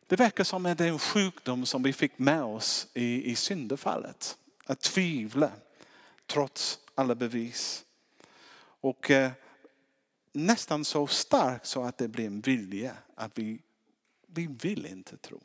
Det 0.08 0.16
verkar 0.16 0.44
som 0.44 0.66
att 0.66 0.78
det 0.78 0.86
är 0.86 0.90
en 0.90 1.00
sjukdom 1.00 1.66
som 1.66 1.84
vi 1.84 1.94
fick 1.94 2.20
med 2.20 2.44
oss 2.44 2.88
i, 2.94 3.32
i 3.32 3.36
syndafallet. 3.36 4.38
Att 4.66 4.82
tvivla 4.82 5.52
trots 6.26 6.80
alla 6.96 7.16
bevis. 7.16 7.86
Och 8.58 9.12
eh, 9.12 9.32
nästan 10.32 10.86
så 10.86 11.08
starkt 11.08 11.66
så 11.66 11.84
att 11.84 11.98
det 11.98 12.08
blir 12.08 12.26
en 12.28 12.42
vilja 12.42 12.98
att 13.16 13.38
vi, 13.38 13.62
vi 14.28 14.48
vill 14.48 14.86
inte 14.86 15.18
tro. 15.18 15.42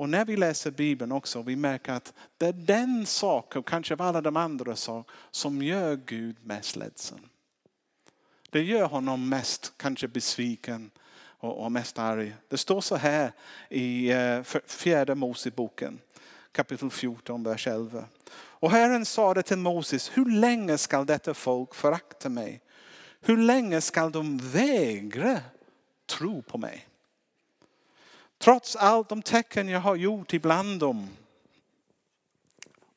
Och 0.00 0.08
när 0.08 0.24
vi 0.24 0.36
läser 0.36 0.70
Bibeln 0.70 1.12
också, 1.12 1.42
vi 1.42 1.56
märker 1.56 1.92
att 1.92 2.14
det 2.38 2.46
är 2.46 2.52
den 2.52 3.06
saken, 3.06 3.62
kanske 3.62 3.94
av 3.94 4.02
alla 4.02 4.20
de 4.20 4.36
andra 4.36 4.76
saker, 4.76 5.14
som 5.30 5.62
gör 5.62 5.96
Gud 5.96 6.36
mest 6.42 6.76
ledsen. 6.76 7.18
Det 8.50 8.62
gör 8.62 8.84
honom 8.84 9.28
mest 9.28 9.72
kanske 9.76 10.08
besviken 10.08 10.90
och, 11.38 11.72
mest 11.72 11.98
arg. 11.98 12.34
Det 12.48 12.56
står 12.56 12.80
så 12.80 12.96
här 12.96 13.32
i 13.68 14.10
eh, 14.10 14.42
fjärde 14.66 15.14
Moseboken, 15.14 15.98
kapitel 16.52 16.90
14, 16.90 17.42
vers 17.42 17.66
11. 17.66 18.04
Och 18.32 18.70
Herren 18.70 19.04
sade 19.04 19.42
till 19.42 19.58
Moses, 19.58 20.10
hur 20.14 20.30
länge 20.30 20.78
skall 20.78 21.06
detta 21.06 21.34
folk 21.34 21.74
förakta 21.74 22.28
mig? 22.28 22.60
Hur 23.20 23.36
länge 23.36 23.80
skall 23.80 24.12
de 24.12 24.38
vägra 24.38 25.40
tro 26.06 26.42
på 26.42 26.58
mig? 26.58 26.89
Trots 28.42 28.76
allt 28.76 29.08
de 29.08 29.22
tecken 29.22 29.68
jag 29.68 29.80
har 29.80 29.96
gjort 29.96 30.32
ibland 30.32 30.80
dem. 30.80 31.08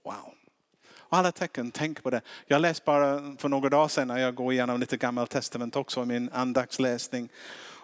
Wow. 0.03 0.33
alla 1.09 1.31
tecken, 1.31 1.71
tänk 1.71 2.03
på 2.03 2.09
det. 2.09 2.21
Jag 2.47 2.61
läste 2.61 2.85
bara 2.85 3.35
för 3.37 3.49
några 3.49 3.69
dagar 3.69 3.87
sedan 3.87 4.07
när 4.07 4.17
jag 4.17 4.35
går 4.35 4.53
igenom 4.53 4.79
lite 4.79 4.97
gammalt 4.97 5.29
testament 5.29 5.75
också 5.75 6.03
i 6.03 6.05
min 6.05 6.29
andaktsläsning. 6.33 7.29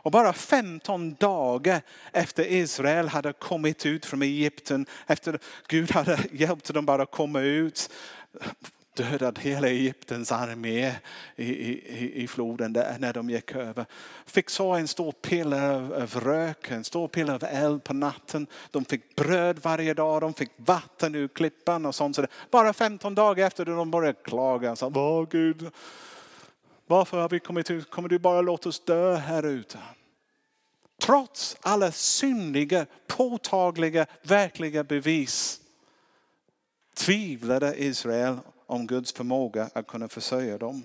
Och 0.01 0.11
bara 0.11 0.33
15 0.33 1.15
dagar 1.15 1.81
efter 2.11 2.51
Israel 2.51 3.07
hade 3.07 3.33
kommit 3.33 3.85
ut 3.85 4.05
från 4.05 4.21
Egypten, 4.21 4.85
efter 5.07 5.39
Gud 5.67 5.91
hade 5.91 6.19
hjälpt 6.31 6.73
dem 6.73 6.85
bara 6.85 7.05
komma 7.05 7.41
ut, 7.41 7.89
dödade 9.03 9.41
hela 9.41 9.67
Egyptens 9.67 10.31
armé 10.31 10.95
i, 11.35 11.45
i, 11.45 12.23
i 12.23 12.27
floden 12.27 12.73
där 12.73 12.97
när 12.99 13.13
de 13.13 13.29
gick 13.29 13.55
över. 13.55 13.85
Fick 14.25 14.49
så 14.49 14.73
en 14.73 14.87
stor 14.87 15.11
piller 15.11 15.71
av, 15.71 15.93
av 15.93 16.19
rök, 16.19 16.71
en 16.71 16.83
stor 16.83 17.07
piller 17.07 17.33
av 17.33 17.43
eld 17.43 17.83
på 17.83 17.93
natten. 17.93 18.47
De 18.71 18.85
fick 18.85 19.15
bröd 19.15 19.59
varje 19.61 19.93
dag, 19.93 20.21
de 20.21 20.33
fick 20.33 20.51
vatten 20.55 21.15
ur 21.15 21.27
klippan 21.27 21.85
och 21.85 21.95
sånt. 21.95 22.15
Så 22.15 22.25
bara 22.51 22.73
15 22.73 23.15
dagar 23.15 23.47
efter 23.47 23.65
det 23.65 23.71
de 23.71 23.91
började 23.91 24.19
klaga. 24.23 24.75
Så, 24.75 24.91
Åh 24.95 25.27
Gud, 25.29 25.71
varför 26.87 27.21
har 27.21 27.29
vi 27.29 27.39
kommit 27.39 27.71
ut? 27.71 27.89
Kommer 27.89 28.09
du 28.09 28.19
bara 28.19 28.41
låta 28.41 28.69
oss 28.69 28.79
dö 28.79 29.15
här 29.15 29.45
ute? 29.45 29.77
Trots 31.01 31.57
alla 31.61 31.91
synliga, 31.91 32.85
påtagliga, 33.07 34.05
verkliga 34.23 34.83
bevis 34.83 35.61
tvivlade 36.99 37.83
Israel 37.83 38.37
om 38.69 38.87
Guds 38.87 39.13
förmåga 39.13 39.69
att 39.73 39.87
kunna 39.87 40.07
försörja 40.07 40.57
dem. 40.57 40.83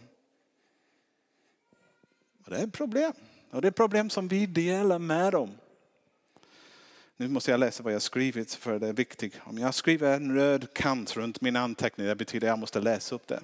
Och 2.44 2.50
det 2.50 2.56
är 2.56 2.64
ett 2.64 2.72
problem. 2.72 3.12
Och 3.50 3.62
det 3.62 3.66
är 3.66 3.70
ett 3.70 3.76
problem 3.76 4.10
som 4.10 4.28
vi 4.28 4.46
delar 4.46 4.98
med 4.98 5.32
dem. 5.32 5.50
Nu 7.16 7.28
måste 7.28 7.50
jag 7.50 7.60
läsa 7.60 7.82
vad 7.82 7.94
jag 7.94 8.02
skrivit 8.02 8.54
för 8.54 8.78
det 8.78 8.88
är 8.88 8.92
viktigt. 8.92 9.34
Om 9.44 9.58
jag 9.58 9.74
skriver 9.74 10.16
en 10.16 10.34
röd 10.34 10.74
kant 10.74 11.16
runt 11.16 11.40
min 11.40 11.56
anteckning, 11.56 12.06
det 12.06 12.16
betyder 12.16 12.46
att 12.46 12.52
jag 12.52 12.58
måste 12.58 12.80
läsa 12.80 13.14
upp 13.14 13.26
det. 13.26 13.40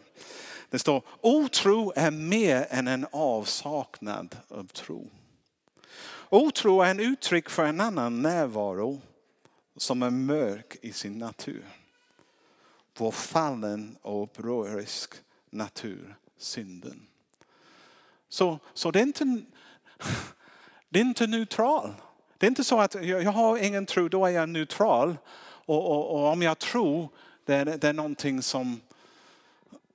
Det 0.70 0.78
står, 0.78 1.02
otro 1.20 1.92
är 1.96 2.10
mer 2.10 2.66
än 2.70 2.88
en 2.88 3.06
avsaknad 3.10 4.36
av 4.48 4.66
tro. 4.66 5.10
Otro 6.28 6.80
är 6.80 6.90
en 6.90 7.00
uttryck 7.00 7.50
för 7.50 7.64
en 7.64 7.80
annan 7.80 8.22
närvaro 8.22 9.00
som 9.76 10.02
är 10.02 10.10
mörk 10.10 10.76
i 10.82 10.92
sin 10.92 11.18
natur 11.18 11.64
vår 12.98 13.10
fallen 13.10 13.96
och 14.02 14.22
upprorisk 14.22 15.14
natur, 15.50 16.16
synden. 16.38 17.06
Så, 18.28 18.58
så 18.74 18.90
det, 18.90 18.98
är 18.98 19.02
inte, 19.02 19.24
det 20.88 21.00
är 21.00 21.04
inte 21.04 21.26
neutral. 21.26 21.94
Det 22.38 22.46
är 22.46 22.48
inte 22.48 22.64
så 22.64 22.80
att 22.80 22.94
jag 22.94 23.32
har 23.32 23.58
ingen 23.58 23.86
tro, 23.86 24.08
då 24.08 24.26
är 24.26 24.30
jag 24.30 24.48
neutral. 24.48 25.16
Och, 25.42 25.90
och, 25.90 26.14
och 26.14 26.32
om 26.32 26.42
jag 26.42 26.58
tror, 26.58 27.08
det 27.44 27.54
är, 27.54 27.64
det 27.64 27.88
är 27.88 27.92
någonting 27.92 28.42
som 28.42 28.80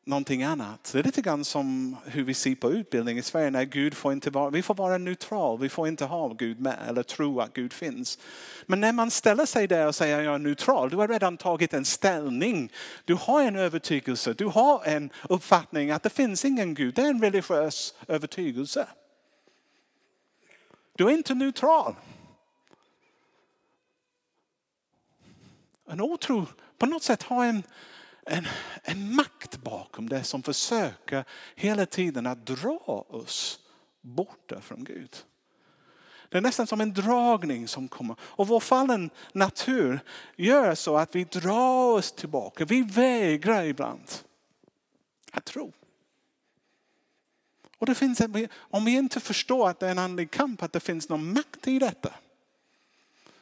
någonting 0.05 0.43
annat. 0.43 0.89
Det 0.93 0.99
är 0.99 1.03
lite 1.03 1.21
grann 1.21 1.45
som 1.45 1.97
hur 2.05 2.23
vi 2.23 2.33
ser 2.33 2.55
på 2.55 2.71
utbildning 2.71 3.17
i 3.17 3.21
Sverige. 3.21 3.49
När 3.49 3.63
Gud 3.63 3.93
får 3.93 4.13
inte 4.13 4.29
vara, 4.29 4.49
vi 4.49 4.61
får 4.61 4.75
vara 4.75 4.97
neutral, 4.97 5.59
vi 5.59 5.69
får 5.69 5.87
inte 5.87 6.05
ha 6.05 6.27
Gud 6.27 6.59
med 6.59 6.77
eller 6.87 7.03
tro 7.03 7.39
att 7.41 7.53
Gud 7.53 7.73
finns. 7.73 8.19
Men 8.65 8.79
när 8.79 8.93
man 8.93 9.11
ställer 9.11 9.45
sig 9.45 9.67
där 9.67 9.87
och 9.87 9.95
säger 9.95 10.21
jag 10.21 10.35
är 10.35 10.39
neutral, 10.39 10.89
du 10.89 10.97
har 10.97 11.07
redan 11.07 11.37
tagit 11.37 11.73
en 11.73 11.85
ställning. 11.85 12.71
Du 13.05 13.13
har 13.13 13.41
en 13.41 13.55
övertygelse, 13.55 14.33
du 14.33 14.45
har 14.45 14.85
en 14.85 15.09
uppfattning 15.29 15.91
att 15.91 16.03
det 16.03 16.09
finns 16.09 16.45
ingen 16.45 16.73
Gud. 16.73 16.95
Det 16.95 17.01
är 17.01 17.09
en 17.09 17.21
religiös 17.21 17.95
övertygelse. 18.07 18.87
Du 20.95 21.05
är 21.05 21.11
inte 21.11 21.33
neutral. 21.33 21.95
En 25.87 26.01
otro 26.01 26.45
på 26.77 26.85
något 26.85 27.03
sätt 27.03 27.23
har 27.23 27.45
en, 27.45 27.63
en, 28.25 28.47
en 28.83 29.15
makt 29.15 29.57
bakom 29.57 30.09
det 30.09 30.23
som 30.23 30.43
försöker 30.43 31.25
hela 31.55 31.85
tiden 31.85 32.25
att 32.25 32.45
dra 32.45 32.77
oss 33.07 33.59
borta 34.01 34.61
från 34.61 34.83
Gud. 34.83 35.15
Det 36.29 36.37
är 36.37 36.41
nästan 36.41 36.67
som 36.67 36.81
en 36.81 36.93
dragning 36.93 37.67
som 37.67 37.87
kommer. 37.87 38.15
Och 38.21 38.47
vår 38.47 38.59
fallen 38.59 39.09
natur 39.33 39.99
gör 40.35 40.75
så 40.75 40.97
att 40.97 41.15
vi 41.15 41.23
drar 41.23 41.93
oss 41.93 42.11
tillbaka. 42.11 42.65
Vi 42.65 42.81
vägrar 42.81 43.63
ibland 43.63 44.11
att 45.31 45.45
tro. 45.45 45.71
Och 47.77 47.85
det 47.85 47.95
finns, 47.95 48.21
om 48.57 48.85
vi 48.85 48.91
inte 48.91 49.19
förstår 49.19 49.69
att 49.69 49.79
det 49.79 49.87
är 49.87 49.91
en 49.91 49.99
andlig 49.99 50.31
kamp, 50.31 50.63
att 50.63 50.73
det 50.73 50.79
finns 50.79 51.09
någon 51.09 51.33
makt 51.33 51.67
i 51.67 51.79
detta. 51.79 52.13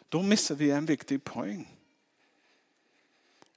Då 0.10 0.22
missar 0.22 0.56
vi 0.56 0.72
en 0.72 0.86
viktig 0.86 1.24
poäng. 1.24 1.73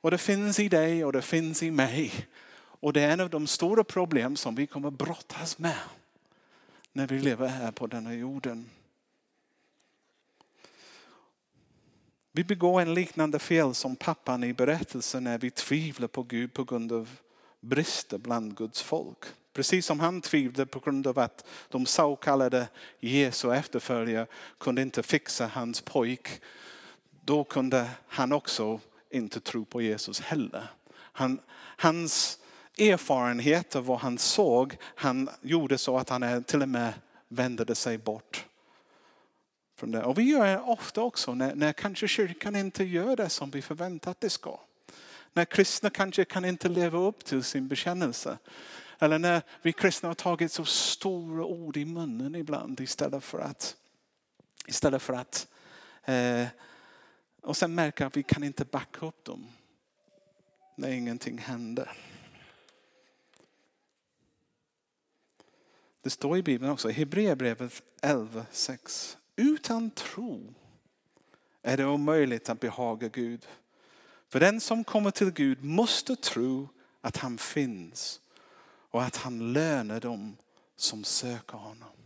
Och 0.07 0.11
det 0.11 0.19
finns 0.19 0.61
i 0.61 0.69
dig 0.69 1.05
och 1.05 1.13
det 1.13 1.23
finns 1.23 1.63
i 1.63 1.71
mig. 1.71 2.13
Och 2.57 2.93
det 2.93 3.01
är 3.01 3.11
en 3.11 3.21
av 3.21 3.31
de 3.31 3.47
stora 3.47 3.85
problem 3.85 4.37
som 4.37 4.55
vi 4.55 4.67
kommer 4.67 4.91
brottas 4.91 5.59
med 5.59 5.79
när 6.93 7.07
vi 7.07 7.19
lever 7.19 7.49
här 7.49 7.73
på 7.73 7.87
denna 7.87 8.15
jorden. 8.15 8.71
Vi 12.33 12.45
begår 12.45 12.81
en 12.81 12.95
liknande 12.95 13.39
fel 13.39 13.75
som 13.75 13.97
pappan 13.97 14.45
i 14.45 14.53
berättelsen 14.53 15.25
när 15.25 15.39
vi 15.39 15.51
tvivlar 15.51 16.09
på 16.09 16.23
Gud 16.23 16.53
på 16.53 16.65
grund 16.65 16.93
av 16.93 17.11
brister 17.61 18.19
bland 18.19 18.57
Guds 18.57 18.83
folk. 18.83 19.25
Precis 19.53 19.87
som 19.87 20.01
han 20.01 20.21
tvivlade 20.21 20.67
på 20.67 20.81
grund 20.81 21.07
av 21.07 21.19
att 21.19 21.47
de 21.69 21.87
så 21.87 22.17
kallade 22.17 22.69
Jesu 23.01 23.55
efterföljare 23.55 24.27
kunde 24.59 24.83
inte 24.83 25.03
fixa 25.03 25.47
hans 25.47 25.81
pojk. 25.81 26.29
Då 27.25 27.45
kunde 27.45 27.91
han 28.07 28.33
också 28.33 28.81
inte 29.16 29.40
tro 29.40 29.64
på 29.64 29.82
Jesus 29.82 30.20
heller. 30.20 30.68
Han, 30.96 31.40
hans 31.76 32.38
erfarenhet 32.78 33.76
av 33.76 33.87
vad 33.87 33.99
han 33.99 34.18
såg, 34.18 34.76
han 34.82 35.30
gjorde 35.42 35.78
så 35.78 35.99
att 35.99 36.08
han 36.08 36.44
till 36.44 36.62
och 36.62 36.68
med 36.68 36.92
vände 37.28 37.75
sig 37.75 37.99
bort. 37.99 38.46
Från 39.76 39.90
det. 39.90 40.02
Och 40.02 40.18
vi 40.18 40.23
gör 40.23 40.46
det 40.46 40.58
ofta 40.58 41.02
också 41.02 41.35
när, 41.35 41.54
när 41.54 41.73
kanske 41.73 42.08
kyrkan 42.08 42.56
inte 42.56 42.85
gör 42.85 43.16
det 43.16 43.28
som 43.28 43.50
vi 43.50 43.62
förväntar 43.62 44.11
att 44.11 44.20
det 44.20 44.30
ska. 44.30 44.61
När 45.32 45.44
kristna 45.44 45.90
kanske 45.90 46.25
kan 46.25 46.44
inte 46.44 46.68
leva 46.68 46.99
upp 46.99 47.25
till 47.25 47.44
sin 47.44 47.68
bekännelse. 47.68 48.38
Eller 48.99 49.18
när 49.18 49.42
vi 49.62 49.73
kristna 49.73 50.08
har 50.08 50.14
tagit 50.14 50.52
så 50.52 50.64
stora 50.64 51.44
ord 51.44 51.76
i 51.76 51.85
munnen 51.85 52.35
ibland 52.35 52.80
istället 52.80 53.25
för 53.25 53.38
att, 53.38 53.76
istället 54.66 55.02
för 55.02 55.12
att 55.12 55.46
eh, 56.04 56.46
och 57.47 57.57
sen 57.57 57.75
märker 57.75 58.07
att 58.07 58.17
vi 58.17 58.23
kan 58.23 58.45
inte 58.45 58.65
backa 58.65 59.07
upp 59.07 59.25
dem 59.25 59.47
när 60.75 60.88
ingenting 60.91 61.38
händer. 61.38 61.93
Det 66.03 66.11
står 66.11 66.38
i 66.38 66.43
Bibeln 66.43 66.73
också, 66.73 66.91
i 66.91 66.93
Hebreerbrevet 66.93 67.83
11.6. 68.03 69.17
Utan 69.37 69.91
tro 69.91 70.55
är 71.62 71.76
det 71.76 71.87
omöjligt 71.87 72.49
att 72.49 72.61
behaga 72.61 73.09
Gud. 73.09 73.47
För 74.29 74.41
den 74.41 74.61
som 74.61 74.85
kommer 74.85 75.11
till 75.11 75.31
Gud 75.31 75.65
måste 75.65 76.17
tro 76.17 76.69
att 77.00 77.17
han 77.17 77.38
finns 77.38 78.21
och 78.91 79.03
att 79.03 79.17
han 79.17 79.53
lönar 79.53 80.00
dem 80.00 80.37
som 80.76 81.05
söker 81.05 81.57
honom. 81.57 81.97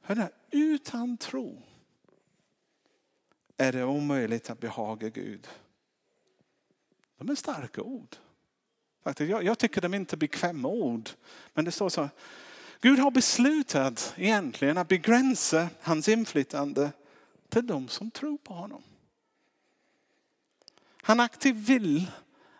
Hörde, 0.00 0.30
utan 0.50 1.16
tro 1.16 1.62
är 3.60 3.72
det 3.72 3.84
omöjligt 3.84 4.50
att 4.50 4.60
behaga 4.60 5.08
Gud. 5.08 5.48
De 7.18 7.28
är 7.30 7.34
starka 7.34 7.82
ord. 7.82 8.16
Jag, 9.18 9.58
tycker 9.58 9.80
de 9.80 9.94
är 9.94 9.98
inte 9.98 10.16
bekväma 10.16 10.68
ord. 10.68 11.10
Men 11.54 11.64
det 11.64 11.72
står 11.72 11.88
så. 11.88 12.08
Gud 12.80 12.98
har 12.98 13.10
beslutat 13.10 14.14
egentligen 14.16 14.78
att 14.78 14.88
begränsa 14.88 15.68
hans 15.80 16.08
inflytande 16.08 16.92
till 17.48 17.66
de 17.66 17.88
som 17.88 18.10
tror 18.10 18.38
på 18.38 18.54
honom. 18.54 18.82
Han 21.02 21.20
aktivt 21.20 21.56
vill, 21.56 22.10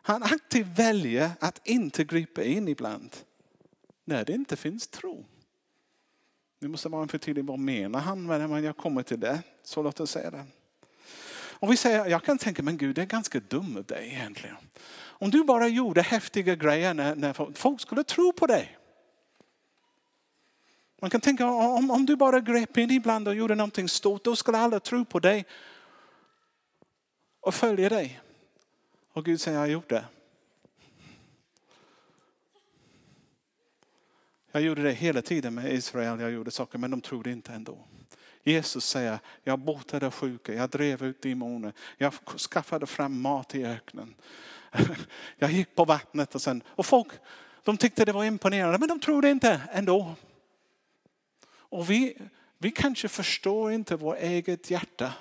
han 0.03 0.23
aktivt 0.23 0.79
väljer 0.79 1.31
att 1.41 1.67
inte 1.69 2.05
gripa 2.05 2.43
in 2.43 2.69
ibland 2.69 3.17
när 4.05 4.25
det 4.25 4.33
inte 4.33 4.57
finns 4.57 4.89
tro. 4.89 5.27
Nu 6.59 6.69
måste 6.69 6.89
vara 6.89 7.03
en 7.03 7.09
tydlig, 7.09 7.45
vad 7.45 7.59
menar 7.59 8.01
han 8.01 8.27
med 8.27 8.41
det? 8.41 8.49
Men 8.49 8.65
jag 8.65 8.77
kommer 8.77 9.03
till 9.03 9.21
det. 9.21 9.43
Så 9.63 9.83
låt 9.83 10.01
oss 10.01 10.11
säga 10.11 10.31
det. 10.31 10.45
Och 11.61 11.73
vi 11.73 11.77
säger, 11.77 12.07
jag 12.07 12.25
kan 12.25 12.39
tänka, 12.39 12.63
men 12.63 12.77
Gud 12.77 12.95
det 12.95 13.03
är 13.03 13.07
ganska 13.07 13.41
dum 13.41 13.77
av 13.77 13.85
dig 13.85 14.09
egentligen. 14.09 14.57
Om 15.03 15.31
du 15.31 15.45
bara 15.45 15.69
gjorde 15.69 16.03
häftiga 16.03 16.55
grejer 16.55 16.95
när, 16.95 17.15
när 17.15 17.55
folk 17.55 17.81
skulle 17.81 18.05
tro 18.05 18.33
på 18.33 18.47
dig. 18.47 18.79
Man 21.01 21.11
kan 21.11 21.21
tänka 21.21 21.47
om, 21.47 21.91
om 21.91 22.07
du 22.07 22.17
bara 22.17 22.41
grep 22.41 22.77
in 22.77 22.91
ibland 22.91 23.29
och 23.29 23.35
gjorde 23.35 23.55
någonting 23.55 23.89
stort, 23.89 24.25
då 24.25 24.37
skulle 24.37 24.59
alla 24.59 24.81
tro 24.81 25.05
på 25.05 25.19
dig 25.19 25.47
och 27.41 27.55
följa 27.55 27.89
dig. 27.89 28.21
Och 29.13 29.25
Gud 29.25 29.41
säger, 29.41 29.57
jag 29.57 29.63
har 29.63 29.69
gjort 29.69 29.89
det. 29.89 30.05
Jag 34.53 34.63
gjorde 34.63 34.83
det 34.83 34.93
hela 34.93 35.23
tiden 35.23 35.55
med 35.55 35.73
Israel, 35.73 36.21
jag 36.21 36.31
gjorde 36.31 36.51
saker 36.51 36.79
men 36.79 36.91
de 36.91 37.01
trodde 37.01 37.31
inte 37.31 37.53
ändå. 37.53 37.79
Jesus 38.43 38.85
säger, 38.85 39.19
jag 39.45 39.59
botade 39.59 40.11
sjuka, 40.11 40.55
jag 40.55 40.71
drev 40.71 41.03
ut 41.05 41.23
demoner, 41.23 41.73
jag 41.97 42.13
skaffade 42.51 42.87
fram 42.87 43.21
mat 43.21 43.55
i 43.55 43.65
öknen. 43.65 44.15
Jag 45.39 45.53
gick 45.53 45.75
på 45.75 45.85
vattnet 45.85 46.35
och 46.35 46.43
sen, 46.43 46.63
och 46.67 46.87
folk 46.87 47.09
de 47.65 47.77
tyckte 47.77 48.05
det 48.05 48.13
var 48.13 48.25
imponerande 48.25 48.79
men 48.79 48.89
de 48.89 49.01
trodde 49.01 49.31
inte 49.31 49.63
ändå. 49.73 50.15
Och 51.53 51.91
vi, 51.91 52.19
vi 52.59 52.71
kanske 52.71 53.09
förstår 53.09 53.73
inte 53.73 53.97
vår 53.97 54.17
eget 54.17 54.71
hjärta 54.71 55.13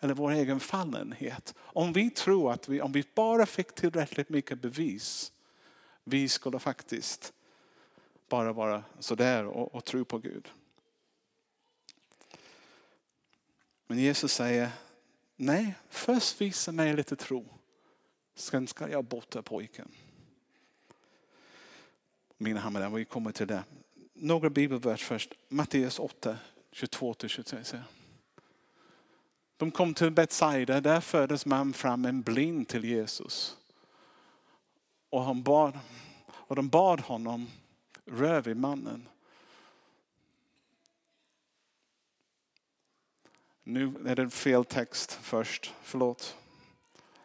eller 0.00 0.14
vår 0.14 0.30
egen 0.30 0.60
fallenhet. 0.60 1.54
Om 1.58 1.92
vi 1.92 2.10
tror 2.10 2.52
att 2.52 2.68
vi, 2.68 2.80
om 2.80 2.92
vi 2.92 3.04
bara 3.14 3.46
fick 3.46 3.74
tillräckligt 3.74 4.28
mycket 4.28 4.60
bevis, 4.62 5.32
vi 6.04 6.28
skulle 6.28 6.58
faktiskt 6.58 7.32
bara 8.28 8.52
vara 8.52 8.84
sådär 8.98 9.46
och, 9.46 9.74
och 9.74 9.84
tro 9.84 10.04
på 10.04 10.18
Gud. 10.18 10.48
Men 13.90 13.98
Jesus 13.98 14.32
säger, 14.32 14.70
nej, 15.36 15.74
först 15.88 16.40
visa 16.40 16.72
mig 16.72 16.96
lite 16.96 17.16
tro. 17.16 17.46
Sen 18.34 18.66
ska 18.66 18.88
jag 18.88 19.04
bota 19.04 19.42
pojken. 19.42 19.88
Mina 22.36 22.60
hamnar, 22.60 22.90
vi 22.90 23.04
kommer 23.04 23.32
till 23.32 23.46
det. 23.46 23.64
Några 24.14 24.50
bibelvers 24.50 25.04
först. 25.04 25.34
Matteus 25.48 25.98
8, 25.98 26.38
22-23. 26.72 27.80
De 29.56 29.70
kom 29.70 29.94
till 29.94 30.10
Betsaida, 30.10 30.80
där 30.80 31.00
fördes 31.00 31.46
man 31.46 31.72
fram 31.72 32.04
en 32.04 32.22
blind 32.22 32.68
till 32.68 32.84
Jesus. 32.84 33.56
Och, 35.10 35.22
han 35.22 35.42
bad, 35.42 35.78
och 36.28 36.56
de 36.56 36.68
bad 36.68 37.00
honom 37.00 37.46
rör 38.04 38.40
vid 38.40 38.56
mannen. 38.56 39.08
Nu 43.70 43.94
är 44.06 44.16
det 44.16 44.30
fel 44.30 44.64
text 44.64 45.12
först, 45.12 45.74
förlåt. 45.82 46.36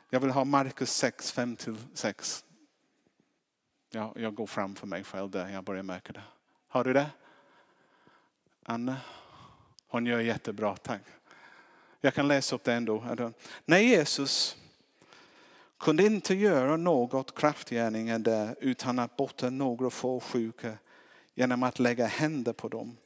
Jag 0.09 0.19
vill 0.19 0.29
ha 0.29 0.43
Markus 0.43 0.91
6, 0.91 1.37
5-6. 1.37 2.43
Ja, 3.91 4.13
jag 4.15 4.35
går 4.35 4.45
fram 4.45 4.75
för 4.75 4.87
mig 4.87 5.03
själv 5.03 5.29
där, 5.29 5.49
jag 5.49 5.63
börjar 5.63 5.83
märka 5.83 6.13
det. 6.13 6.21
Har 6.67 6.83
du 6.83 6.93
det? 6.93 7.09
Anna? 8.63 8.97
Hon 9.87 10.05
gör 10.05 10.19
jättebra, 10.19 10.75
tack. 10.75 11.01
Jag 12.01 12.13
kan 12.13 12.27
läsa 12.27 12.55
upp 12.55 12.63
det 12.63 12.73
ändå. 12.73 13.33
När 13.65 13.79
Jesus 13.79 14.57
kunde 15.77 16.03
inte 16.03 16.35
göra 16.35 16.77
något 16.77 17.39
kraftgärningar 17.39 18.19
där 18.19 18.55
utan 18.59 18.99
att 18.99 19.17
bota 19.17 19.49
några 19.49 19.89
få 19.89 20.19
sjuka 20.19 20.77
genom 21.33 21.63
att 21.63 21.79
lägga 21.79 22.05
händer 22.05 22.53
på 22.53 22.67
dem. 22.67 22.97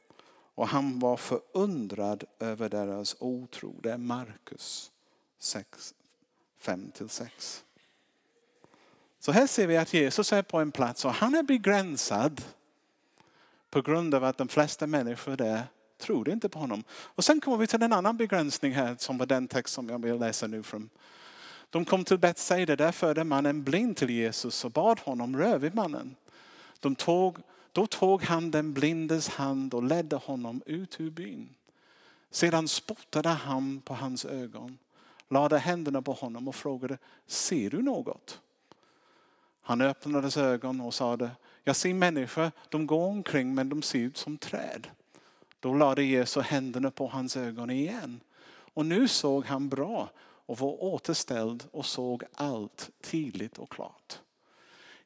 Och 0.58 0.68
han 0.68 0.98
var 0.98 1.16
förundrad 1.16 2.24
över 2.38 2.68
deras 2.68 3.16
otro. 3.18 3.80
Det 3.82 3.92
är 3.92 3.98
Markus 3.98 4.90
5-6. 6.62 7.62
Så 9.18 9.32
här 9.32 9.46
ser 9.46 9.66
vi 9.66 9.76
att 9.76 9.94
Jesus 9.94 10.32
är 10.32 10.42
på 10.42 10.58
en 10.58 10.72
plats 10.72 11.04
och 11.04 11.12
han 11.12 11.34
är 11.34 11.42
begränsad 11.42 12.42
på 13.70 13.82
grund 13.82 14.14
av 14.14 14.24
att 14.24 14.38
de 14.38 14.48
flesta 14.48 14.86
människor 14.86 15.36
där 15.36 15.62
trodde 15.98 16.32
inte 16.32 16.48
på 16.48 16.58
honom. 16.58 16.84
Och 16.90 17.24
sen 17.24 17.40
kommer 17.40 17.56
vi 17.56 17.66
till 17.66 17.82
en 17.82 17.92
annan 17.92 18.16
begränsning 18.16 18.72
här 18.72 18.96
som 18.98 19.18
var 19.18 19.26
den 19.26 19.48
text 19.48 19.74
som 19.74 19.88
jag 19.88 20.02
vill 20.02 20.18
läsa 20.18 20.46
nu 20.46 20.62
från. 20.62 20.90
De 21.70 21.84
kom 21.84 22.04
till 22.04 22.18
Betsaida, 22.18 22.76
där 22.76 22.92
förde 22.92 23.24
man 23.24 23.46
en 23.46 23.64
blind 23.64 23.96
till 23.96 24.10
Jesus 24.10 24.64
och 24.64 24.70
bad 24.70 25.00
honom 25.00 25.36
röra 25.36 25.58
vid 25.58 25.74
mannen. 25.74 26.16
De 26.80 26.94
tog 26.94 27.38
då 27.78 27.86
tog 27.86 28.22
han 28.22 28.50
den 28.50 28.72
blindes 28.72 29.28
hand 29.28 29.74
och 29.74 29.82
ledde 29.82 30.16
honom 30.16 30.62
ut 30.66 31.00
ur 31.00 31.10
byn. 31.10 31.54
Sedan 32.30 32.68
spottade 32.68 33.28
han 33.28 33.80
på 33.80 33.94
hans 33.94 34.24
ögon, 34.24 34.78
lade 35.28 35.58
händerna 35.58 36.02
på 36.02 36.12
honom 36.12 36.48
och 36.48 36.54
frågade, 36.54 36.98
ser 37.26 37.70
du 37.70 37.82
något? 37.82 38.40
Han 39.62 39.80
öppnade 39.80 40.30
sina 40.30 40.46
ögon 40.46 40.80
och 40.80 40.94
sade, 40.94 41.30
jag 41.64 41.76
ser 41.76 41.94
människor, 41.94 42.50
de 42.68 42.86
går 42.86 43.06
omkring 43.06 43.54
men 43.54 43.68
de 43.68 43.82
ser 43.82 43.98
ut 43.98 44.16
som 44.16 44.38
träd. 44.38 44.86
Då 45.60 45.74
lade 45.74 46.02
Jesus 46.02 46.44
händerna 46.44 46.90
på 46.90 47.06
hans 47.06 47.36
ögon 47.36 47.70
igen. 47.70 48.20
Och 48.50 48.86
nu 48.86 49.08
såg 49.08 49.44
han 49.44 49.68
bra 49.68 50.10
och 50.20 50.58
var 50.58 50.82
återställd 50.82 51.64
och 51.70 51.86
såg 51.86 52.22
allt 52.34 52.90
tydligt 53.00 53.58
och 53.58 53.70
klart. 53.70 54.18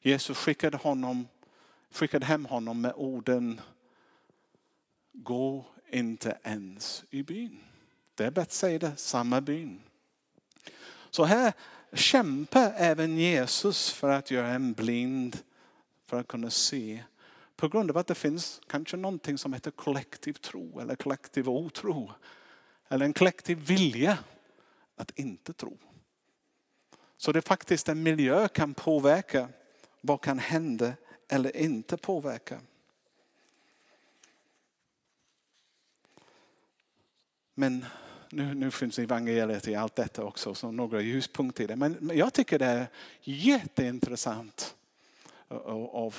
Jesus 0.00 0.38
skickade, 0.38 0.76
honom, 0.76 1.26
skickade 1.92 2.26
hem 2.26 2.44
honom 2.44 2.80
med 2.80 2.92
orden 2.96 3.60
Gå 5.12 5.66
inte 5.90 6.38
ens 6.42 7.04
i 7.10 7.22
byn. 7.22 7.58
Det 8.14 8.24
är 8.24 8.30
Betsaida, 8.30 8.96
samma 8.96 9.40
byn. 9.40 9.80
Så 11.10 11.24
här 11.24 11.52
kämpar 11.92 12.72
även 12.76 13.18
Jesus 13.18 13.90
för 13.90 14.08
att 14.08 14.30
göra 14.30 14.48
en 14.48 14.72
blind 14.72 15.38
för 16.06 16.20
att 16.20 16.28
kunna 16.28 16.50
se. 16.50 17.04
På 17.56 17.68
grund 17.68 17.90
av 17.90 17.96
att 17.96 18.06
det 18.06 18.14
finns 18.14 18.60
kanske 18.66 18.96
någonting 18.96 19.38
som 19.38 19.52
heter 19.52 19.70
kollektiv 19.70 20.32
tro 20.32 20.80
eller 20.80 20.96
kollektiv 20.96 21.48
otro. 21.48 22.12
Eller 22.88 23.06
en 23.06 23.12
kollektiv 23.12 23.58
vilja 23.58 24.18
att 24.96 25.18
inte 25.18 25.52
tro. 25.52 25.78
Så 27.16 27.32
det 27.32 27.38
är 27.38 27.40
faktiskt 27.40 27.88
en 27.88 28.02
miljö 28.02 28.48
kan 28.48 28.74
påverka 28.74 29.48
vad 30.00 30.20
kan 30.20 30.38
hända 30.38 30.92
eller 31.32 31.56
inte 31.56 31.96
påverka. 31.96 32.60
Men 37.54 37.84
nu, 38.30 38.54
nu 38.54 38.70
finns 38.70 38.98
evangeliet 38.98 39.68
i 39.68 39.74
allt 39.74 39.94
detta 39.94 40.24
också, 40.24 40.54
så 40.54 40.70
några 40.70 41.00
ljuspunkter 41.00 41.64
i 41.64 41.66
det. 41.66 41.76
Men, 41.76 41.96
men 42.00 42.16
jag 42.16 42.32
tycker 42.32 42.58
det 42.58 42.66
är 42.66 42.86
jätteintressant. 43.22 44.76
Av, 45.48 46.16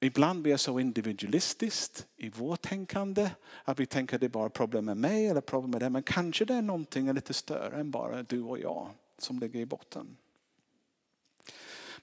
ibland 0.00 0.42
blir 0.42 0.52
det 0.52 0.58
så 0.58 0.80
individualistiskt 0.80 2.06
i 2.16 2.28
vårt 2.28 2.62
tänkande 2.62 3.30
att 3.64 3.80
vi 3.80 3.86
tänker 3.86 4.16
att 4.16 4.20
det 4.20 4.26
är 4.26 4.28
bara 4.28 4.50
problem 4.50 4.84
med 4.84 4.96
mig 4.96 5.26
eller 5.26 5.40
problem 5.40 5.70
med 5.70 5.80
det. 5.80 5.90
Men 5.90 6.02
kanske 6.02 6.44
det 6.44 6.54
är 6.54 6.62
någonting 6.62 7.12
lite 7.12 7.34
större 7.34 7.80
än 7.80 7.90
bara 7.90 8.22
du 8.22 8.42
och 8.42 8.58
jag 8.58 8.90
som 9.18 9.38
ligger 9.38 9.60
i 9.60 9.66
botten. 9.66 10.16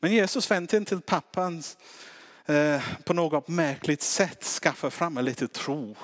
Men 0.03 0.11
Jesus 0.11 0.51
vände 0.51 0.85
till 0.85 1.01
pappan 1.01 1.63
eh, 2.45 2.81
på 3.03 3.13
något 3.13 3.47
märkligt 3.47 4.01
sätt 4.01 4.43
skaffar 4.43 4.89
fram 4.89 5.17
en 5.17 5.25
lite 5.25 5.47
tro 5.47 5.95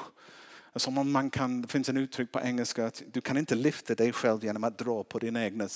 som 0.76 0.98
om 0.98 1.12
man 1.12 1.30
kan, 1.30 1.62
det 1.62 1.68
finns 1.68 1.90
en 1.90 1.98
uttryck 1.98 2.32
på 2.32 2.40
engelska 2.40 2.86
att 2.86 3.04
du 3.12 3.22
kan 3.22 3.38
inte 3.38 3.56
lyfta 3.56 3.96
dig 3.96 4.14
själv 4.14 4.44
genom 4.44 4.64
att 4.64 4.78
dra 4.78 5.04
på 5.04 5.20
din 5.20 5.38
egna 5.38 5.68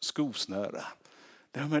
skosnöre. 0.00 0.82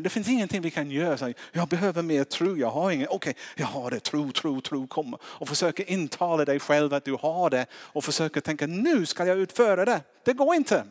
Det 0.02 0.10
finns 0.10 0.28
ingenting 0.28 0.62
vi 0.62 0.70
kan 0.70 0.90
göra. 0.90 1.34
Jag 1.52 1.68
behöver 1.68 2.02
mer 2.02 2.24
tro, 2.24 2.56
jag 2.56 2.70
har 2.70 2.90
ingen. 2.90 3.08
Okej, 3.08 3.30
okay, 3.30 3.42
jag 3.56 3.66
har 3.66 3.90
det. 3.90 4.00
Tro, 4.00 4.32
tro, 4.32 4.60
tro. 4.60 4.86
Kom 4.86 5.16
och 5.22 5.48
försöka 5.48 5.82
intala 5.82 6.44
dig 6.44 6.60
själv 6.60 6.94
att 6.94 7.04
du 7.04 7.12
har 7.12 7.50
det 7.50 7.66
och 7.74 8.04
försöka 8.04 8.40
tänka 8.40 8.66
nu 8.66 9.06
ska 9.06 9.26
jag 9.26 9.38
utföra 9.38 9.84
det. 9.84 10.00
Det 10.24 10.32
går 10.32 10.54
inte. 10.54 10.86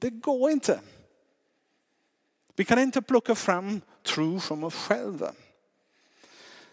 Det 0.00 0.10
går 0.10 0.50
inte. 0.50 0.80
Vi 2.56 2.64
kan 2.64 2.78
inte 2.78 3.02
plocka 3.02 3.34
fram 3.34 3.80
tro 4.02 4.40
från 4.40 4.64
oss 4.64 4.74
själva. 4.74 5.32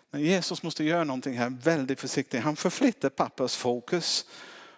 Men 0.09 0.21
Jesus 0.21 0.63
måste 0.63 0.83
göra 0.83 1.03
någonting 1.03 1.37
här 1.37 1.49
väldigt 1.49 1.99
försiktigt. 1.99 2.43
Han 2.43 2.55
förflyttar 2.55 3.09
pappas 3.09 3.55
fokus 3.55 4.25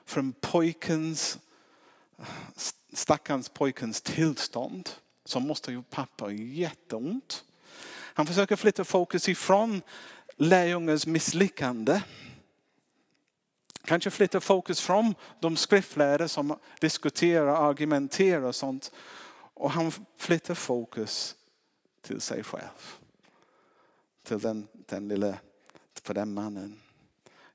från 0.05 0.31
pojkens, 0.31 1.39
stackars 2.93 3.49
pojkens 3.49 4.01
tillstånd 4.01 4.89
som 5.25 5.47
måste 5.47 5.71
ju 5.71 5.81
pappa 5.81 6.31
jätteont. 6.31 7.43
Han 7.89 8.25
försöker 8.25 8.55
flytta 8.55 8.83
fokus 8.83 9.29
ifrån 9.29 9.81
lärjungens 10.37 11.07
misslyckande. 11.07 12.01
Kanske 13.85 14.11
flytta 14.11 14.41
fokus 14.41 14.81
från 14.81 15.15
de 15.39 15.57
skriftlärare 15.57 16.27
som 16.27 16.59
diskuterar, 16.79 17.69
argumenterar 17.69 18.41
och 18.41 18.55
sånt. 18.55 18.91
Och 19.53 19.71
han 19.71 19.91
flyttar 20.17 20.53
fokus 20.53 21.35
till 22.01 22.21
sig 22.21 22.43
själv 22.43 22.97
till 24.23 24.39
den, 24.39 24.67
den 24.73 25.07
lilla, 25.07 25.37
för 26.01 26.13
den 26.13 26.33
mannen. 26.33 26.79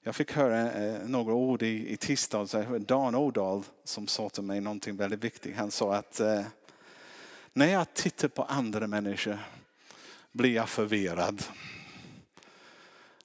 Jag 0.02 0.16
fick 0.16 0.32
höra 0.32 0.72
eh, 0.72 1.08
några 1.08 1.34
ord 1.34 1.62
i, 1.62 1.92
i 1.92 1.96
tisdags. 1.96 2.54
Dan 2.80 3.14
Ådahl 3.14 3.62
som 3.84 4.06
sa 4.06 4.28
till 4.28 4.42
mig 4.42 4.60
någonting 4.60 4.96
väldigt 4.96 5.24
viktigt. 5.24 5.56
Han 5.56 5.70
sa 5.70 5.94
att 5.94 6.20
eh, 6.20 6.44
när 7.52 7.66
jag 7.66 7.94
tittar 7.94 8.28
på 8.28 8.42
andra 8.42 8.86
människor 8.86 9.38
blir 10.32 10.54
jag 10.54 10.68
förvirrad. 10.68 11.42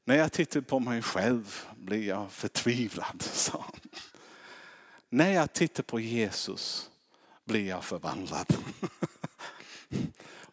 När 0.04 0.16
jag 0.16 0.32
tittar 0.32 0.62
på 0.62 0.80
mig 0.80 1.02
själv 1.02 1.62
blir 1.76 2.08
jag 2.08 2.32
förtvivlad. 2.32 3.22
Så. 3.22 3.66
När 5.10 5.32
jag 5.32 5.54
tittar 5.54 5.84
på 5.84 6.00
Jesus 6.00 6.90
blir 7.46 7.70
jag 7.70 7.84
förvandlad. 7.84 8.48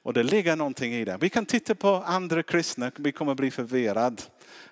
Och 0.03 0.13
det 0.13 0.23
ligger 0.23 0.57
någonting 0.57 0.95
i 0.95 1.05
det. 1.05 1.17
Vi 1.21 1.31
kan 1.31 1.47
titta 1.47 1.75
på 1.75 1.89
andra 1.89 2.43
kristna, 2.43 2.91
vi 2.97 3.13
kommer 3.13 3.35
bli 3.35 3.51
förvirrade. 3.51 4.23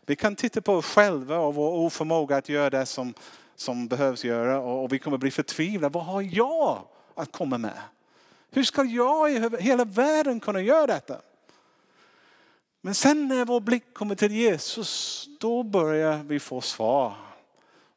Vi 0.07 0.17
kan 0.17 0.37
titta 0.37 0.61
på 0.61 0.73
oss 0.73 0.87
själva 0.87 1.39
och 1.39 1.55
vår 1.55 1.71
oförmåga 1.71 2.37
att 2.37 2.49
göra 2.49 2.71
det 2.71 2.87
som, 2.87 3.15
som 3.55 3.89
behövs 3.89 4.25
göra 4.25 4.61
och 4.61 4.93
vi 4.93 4.99
kommer 4.99 5.19
bli 5.19 5.31
förtvivlade. 5.31 5.95
Vad 5.95 6.05
har 6.05 6.23
jag 6.23 6.83
att 7.15 7.33
komma 7.33 7.59
med? 7.59 7.81
Hur 8.51 8.65
ska 8.65 8.85
jag 8.85 9.33
i 9.33 9.51
hela 9.61 9.85
världen 9.85 10.41
kunna 10.41 10.61
göra 10.61 10.87
detta? 10.87 11.21
Men 12.81 12.95
sen 12.95 13.29
när 13.29 13.45
vår 13.45 13.61
blick 13.61 13.95
kommer 13.95 14.15
till 14.15 14.33
Jesus, 14.33 15.25
då 15.41 15.63
börjar 15.63 16.23
vi 16.23 16.41
få 16.41 16.61
svar. 16.61 17.15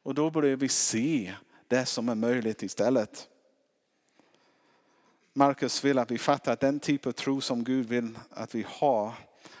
Och 0.02 0.14
då 0.14 0.30
börjar 0.30 0.56
vi 0.56 0.68
se 0.68 1.34
det 1.68 1.86
som 1.86 2.08
är 2.08 2.14
möjligt 2.14 2.62
istället. 2.62 3.28
Markus 5.32 5.84
vill 5.84 5.98
att 5.98 6.10
vi 6.10 6.18
fattar 6.18 6.52
att 6.52 6.60
den 6.60 6.80
typ 6.80 7.06
av 7.06 7.12
tro 7.12 7.40
som 7.40 7.64
Gud 7.64 7.88
vill 7.88 8.18
att 8.30 8.54
vi 8.54 8.64
har 8.68 9.12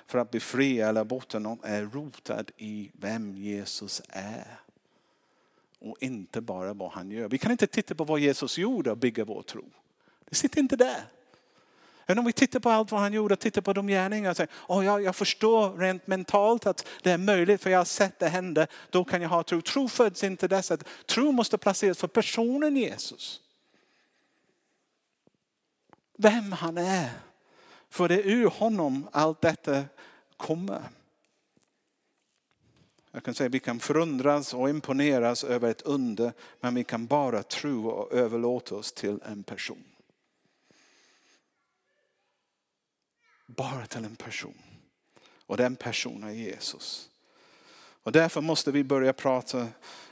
för 0.06 0.18
att 0.18 0.30
befria 0.30 0.88
eller 0.88 1.04
bota 1.04 1.38
någon 1.38 1.58
är 1.62 1.82
rotad 1.82 2.50
i 2.56 2.90
vem 2.92 3.36
Jesus 3.36 4.02
är. 4.08 4.60
Och 5.78 5.96
inte 6.00 6.40
bara 6.40 6.72
vad 6.72 6.90
han 6.90 7.10
gör. 7.10 7.28
Vi 7.28 7.38
kan 7.38 7.52
inte 7.52 7.66
titta 7.66 7.94
på 7.94 8.04
vad 8.04 8.20
Jesus 8.20 8.58
gjorde 8.58 8.90
och 8.90 8.96
bygga 8.96 9.24
vår 9.24 9.42
tro. 9.42 9.64
Det 10.28 10.34
sitter 10.34 10.60
inte 10.60 10.76
där. 10.76 11.04
Men 12.06 12.18
om 12.18 12.24
vi 12.24 12.32
tittar 12.32 12.60
på 12.60 12.70
allt 12.70 12.92
vad 12.92 13.00
han 13.00 13.12
gjorde, 13.12 13.36
tittar 13.36 13.62
på 13.62 13.72
de 13.72 13.86
gärningar 13.86 14.30
och 14.30 14.36
säger, 14.36 14.50
oh, 14.68 14.84
jag, 14.84 15.02
jag 15.02 15.16
förstår 15.16 15.76
rent 15.76 16.06
mentalt 16.06 16.66
att 16.66 16.86
det 17.02 17.10
är 17.10 17.18
möjligt 17.18 17.62
för 17.62 17.70
jag 17.70 17.78
har 17.78 17.84
sett 17.84 18.18
det 18.18 18.28
hända. 18.28 18.66
Då 18.90 19.04
kan 19.04 19.22
jag 19.22 19.28
ha 19.28 19.42
tro. 19.42 19.60
Tro 19.62 19.88
föds 19.88 20.24
inte 20.24 20.48
dess 20.48 20.70
att 20.70 20.84
tro 21.06 21.32
måste 21.32 21.58
placeras 21.58 21.98
för 21.98 22.08
personen 22.08 22.76
Jesus 22.76 23.40
vem 26.18 26.52
han 26.52 26.78
är. 26.78 27.10
För 27.88 28.08
det 28.08 28.14
är 28.14 28.26
ur 28.26 28.50
honom 28.50 29.08
allt 29.12 29.40
detta 29.40 29.84
kommer. 30.36 30.82
Jag 33.10 33.24
kan 33.24 33.34
säga 33.34 33.46
att 33.46 33.54
vi 33.54 33.60
kan 33.60 33.80
förundras 33.80 34.54
och 34.54 34.70
imponeras 34.70 35.44
över 35.44 35.70
ett 35.70 35.82
under 35.82 36.32
men 36.60 36.74
vi 36.74 36.84
kan 36.84 37.06
bara 37.06 37.42
tro 37.42 37.88
och 37.88 38.12
överlåta 38.12 38.74
oss 38.74 38.92
till 38.92 39.20
en 39.24 39.42
person. 39.42 39.84
Bara 43.46 43.86
till 43.86 44.04
en 44.04 44.16
person. 44.16 44.58
Och 45.46 45.56
den 45.56 45.76
personen 45.76 46.28
är 46.28 46.32
Jesus. 46.32 47.10
Och 48.02 48.12
därför 48.12 48.40
måste 48.40 48.72
vi 48.72 48.84
börja 48.84 49.12
prata 49.12 49.68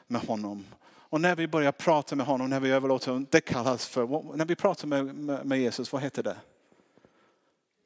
med 0.06 0.20
honom 0.20 0.66
och 1.10 1.20
när 1.20 1.36
vi 1.36 1.48
börjar 1.48 1.72
prata 1.72 2.16
med 2.16 2.26
honom, 2.26 2.50
när 2.50 2.60
vi 2.60 2.70
överlåter 2.70 3.06
honom, 3.06 3.26
det 3.30 3.40
kallas 3.40 3.86
för, 3.86 4.36
när 4.36 4.44
vi 4.44 4.56
pratar 4.56 4.88
med, 4.88 5.14
med, 5.14 5.46
med 5.46 5.60
Jesus, 5.60 5.92
vad 5.92 6.02
heter 6.02 6.22
det? 6.22 6.36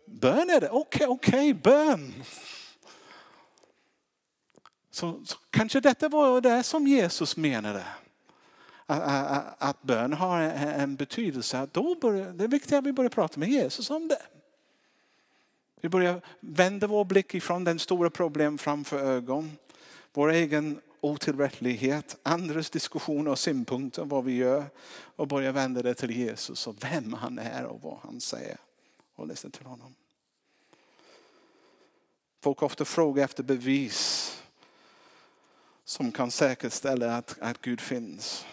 Bön 0.06 0.50
är 0.50 0.60
det, 0.60 0.70
okej, 0.70 1.06
okay, 1.06 1.06
okej, 1.06 1.50
okay, 1.50 1.54
bön. 1.54 2.14
Så, 4.90 5.20
så, 5.24 5.36
kanske 5.50 5.80
detta 5.80 6.08
var 6.08 6.40
det 6.40 6.62
som 6.62 6.86
Jesus 6.86 7.36
menade. 7.36 7.84
Att, 8.86 9.02
att, 9.02 9.62
att 9.62 9.82
bön 9.82 10.12
har 10.12 10.40
en 10.40 10.96
betydelse. 10.96 11.68
Då 11.72 11.94
börjar, 11.94 12.32
det 12.32 12.44
är 12.44 12.48
viktigt 12.48 12.72
att 12.72 12.84
vi 12.84 12.92
börjar 12.92 13.10
prata 13.10 13.40
med 13.40 13.48
Jesus 13.48 13.90
om 13.90 14.08
det. 14.08 14.22
Vi 15.80 15.88
börjar 15.88 16.20
vända 16.40 16.86
vår 16.86 17.04
blick 17.04 17.34
ifrån 17.34 17.64
den 17.64 17.78
stora 17.78 18.10
problem 18.10 18.58
framför 18.58 18.98
ögon. 18.98 19.56
Vår 20.12 20.30
egen 20.30 20.80
otillräcklighet, 21.04 22.16
andras 22.22 22.70
diskussioner 22.70 23.30
och 23.30 23.38
synpunkter 23.38 24.04
vad 24.04 24.24
vi 24.24 24.32
gör 24.36 24.64
och 25.16 25.28
börja 25.28 25.52
vända 25.52 25.82
det 25.82 25.94
till 25.94 26.10
Jesus 26.10 26.66
och 26.66 26.84
vem 26.84 27.12
han 27.12 27.38
är 27.38 27.64
och 27.64 27.82
vad 27.82 27.98
han 27.98 28.20
säger 28.20 28.56
och 29.14 29.26
lyssna 29.26 29.50
till 29.50 29.66
honom. 29.66 29.94
Folk 32.40 32.62
ofta 32.62 32.84
frågar 32.84 33.24
efter 33.24 33.42
bevis 33.42 34.30
som 35.84 36.12
kan 36.12 36.30
säkerställa 36.30 37.16
att, 37.16 37.36
att 37.40 37.60
Gud 37.60 37.80
finns. 37.80 38.46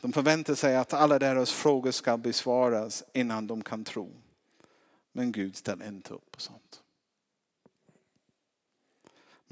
De 0.00 0.12
förväntar 0.12 0.54
sig 0.54 0.76
att 0.76 0.92
alla 0.92 1.18
deras 1.18 1.52
frågor 1.52 1.90
ska 1.90 2.16
besvaras 2.16 3.04
innan 3.12 3.46
de 3.46 3.62
kan 3.62 3.84
tro. 3.84 4.10
Men 5.12 5.32
Gud 5.32 5.56
ställer 5.56 5.88
inte 5.88 6.14
upp 6.14 6.30
på 6.30 6.40
sånt. 6.40 6.81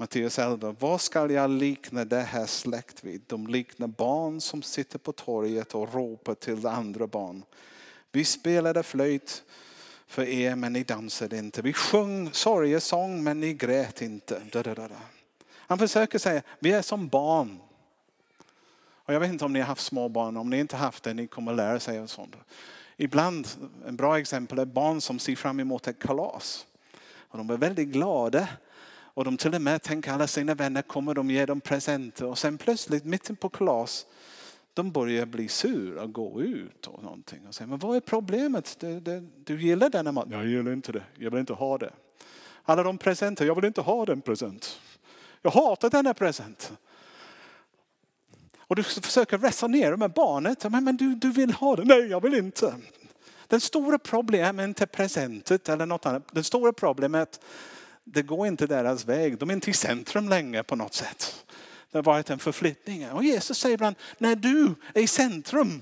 Matteus 0.01 0.39
11. 0.39 0.75
Vad 0.79 1.01
ska 1.01 1.31
jag 1.31 1.49
likna 1.49 2.05
det 2.05 2.21
här 2.21 2.45
släkt 2.45 3.03
vid? 3.03 3.21
De 3.27 3.47
liknar 3.47 3.87
barn 3.87 4.41
som 4.41 4.61
sitter 4.61 4.99
på 4.99 5.11
torget 5.11 5.75
och 5.75 5.93
ropar 5.93 6.35
till 6.35 6.67
andra 6.67 7.07
barn. 7.07 7.43
Vi 8.11 8.25
spelade 8.25 8.83
flöjt 8.83 9.43
för 10.07 10.23
er 10.23 10.55
men 10.55 10.73
ni 10.73 10.83
dansade 10.83 11.37
inte. 11.37 11.61
Vi 11.61 11.73
sjöng 11.73 12.31
sorgesång 12.31 13.23
men 13.23 13.39
ni 13.39 13.53
grät 13.53 14.01
inte. 14.01 14.41
Han 15.55 15.77
försöker 15.77 16.19
säga, 16.19 16.41
vi 16.59 16.71
är 16.71 16.81
som 16.81 17.07
barn. 17.07 17.59
Och 18.83 19.13
jag 19.13 19.19
vet 19.19 19.29
inte 19.29 19.45
om 19.45 19.53
ni 19.53 19.59
har 19.59 19.67
haft 19.67 19.85
småbarn, 19.85 20.37
om 20.37 20.49
ni 20.49 20.59
inte 20.59 20.75
haft 20.75 21.03
det, 21.03 21.13
ni 21.13 21.27
kommer 21.27 21.53
lära 21.53 21.79
sig 21.79 21.99
av 21.99 22.07
sånt. 22.07 22.35
Ibland, 22.97 23.47
en 23.87 23.95
bra 23.95 24.19
exempel 24.19 24.59
är 24.59 24.65
barn 24.65 25.01
som 25.01 25.19
ser 25.19 25.35
fram 25.35 25.59
emot 25.59 25.87
ett 25.87 25.99
kalas. 25.99 26.65
Och 27.17 27.37
de 27.37 27.49
är 27.49 27.57
väldigt 27.57 27.87
glada. 27.87 28.47
Och 29.13 29.25
de 29.25 29.37
till 29.37 29.55
och 29.55 29.61
med 29.61 29.81
tänker 29.81 30.11
alla 30.11 30.27
sina 30.27 30.55
vänner 30.55 30.81
kommer 30.81 31.13
de 31.13 31.29
ge 31.31 31.45
dem 31.45 31.61
presenter. 31.61 32.25
Och 32.25 32.37
sen 32.37 32.57
plötsligt 32.57 33.05
mitten 33.05 33.35
på 33.35 33.49
klass, 33.49 34.05
de 34.73 34.91
börjar 34.91 35.25
bli 35.25 35.47
sura 35.47 36.03
och 36.03 36.13
gå 36.13 36.41
ut 36.41 36.87
och 36.87 37.03
någonting. 37.03 37.47
Och 37.47 37.55
säger, 37.55 37.69
men 37.69 37.79
vad 37.79 37.95
är 37.95 37.99
problemet? 37.99 38.77
Du, 38.79 38.99
du, 38.99 39.29
du 39.43 39.61
gillar 39.61 39.89
denna 39.89 40.11
mat? 40.11 40.27
Jag 40.29 40.47
gillar 40.47 40.73
inte 40.73 40.91
det. 40.91 41.03
Jag 41.17 41.31
vill 41.31 41.39
inte 41.39 41.53
ha 41.53 41.77
det. 41.77 41.93
Alla 42.63 42.83
de 42.83 42.97
presenter, 42.97 43.45
jag 43.45 43.55
vill 43.55 43.65
inte 43.65 43.81
ha 43.81 44.05
den 44.05 44.21
present. 44.21 44.79
Jag 45.41 45.51
hatar 45.51 45.89
denna 45.89 46.13
present. 46.13 46.71
Och 48.57 48.75
du 48.75 48.83
försöker 48.83 49.37
resonera 49.37 49.97
med 49.97 50.11
barnet. 50.11 50.71
Men, 50.71 50.83
men 50.83 50.97
du, 50.97 51.15
du 51.15 51.31
vill 51.31 51.51
ha 51.51 51.75
det. 51.75 51.83
Nej, 51.83 52.07
jag 52.07 52.21
vill 52.21 52.33
inte. 52.33 52.75
Den 53.47 53.61
stora 53.61 53.99
problemet 53.99 54.63
är 54.63 54.67
inte 54.67 54.87
presentet 54.87 55.69
eller 55.69 55.85
något 55.85 56.05
annat. 56.05 56.23
Den 56.31 56.43
stora 56.43 56.73
problemet 56.73 57.19
är 57.19 57.23
att 57.23 57.39
det 58.13 58.21
går 58.21 58.47
inte 58.47 58.67
deras 58.67 59.05
väg. 59.05 59.37
De 59.37 59.49
är 59.49 59.53
inte 59.53 59.69
i 59.69 59.73
centrum 59.73 60.29
längre 60.29 60.63
på 60.63 60.75
något 60.75 60.93
sätt. 60.93 61.45
Det 61.91 61.97
har 61.97 62.03
varit 62.03 62.29
en 62.29 62.39
förflyttning. 62.39 63.11
Och 63.11 63.23
Jesus 63.23 63.57
säger 63.57 63.73
ibland, 63.73 63.95
när 64.17 64.35
du 64.35 64.75
är 64.93 65.01
i 65.01 65.07
centrum, 65.07 65.81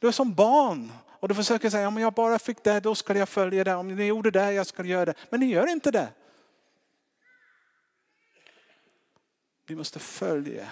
du 0.00 0.08
är 0.08 0.12
som 0.12 0.34
barn. 0.34 0.92
Och 1.06 1.28
du 1.28 1.34
försöker 1.34 1.70
säga, 1.70 1.88
om 1.88 1.96
jag 1.96 2.12
bara 2.12 2.38
fick 2.38 2.64
det, 2.64 2.80
då 2.80 2.94
ska 2.94 3.18
jag 3.18 3.28
följa 3.28 3.64
det. 3.64 3.74
Om 3.74 3.88
ni 3.88 4.04
gjorde 4.04 4.30
det, 4.30 4.52
jag 4.52 4.66
ska 4.66 4.84
göra 4.84 5.04
det. 5.04 5.14
Men 5.30 5.40
ni 5.40 5.46
gör 5.46 5.66
inte 5.66 5.90
det. 5.90 6.08
Vi 9.66 9.74
måste 9.74 9.98
följa. 9.98 10.68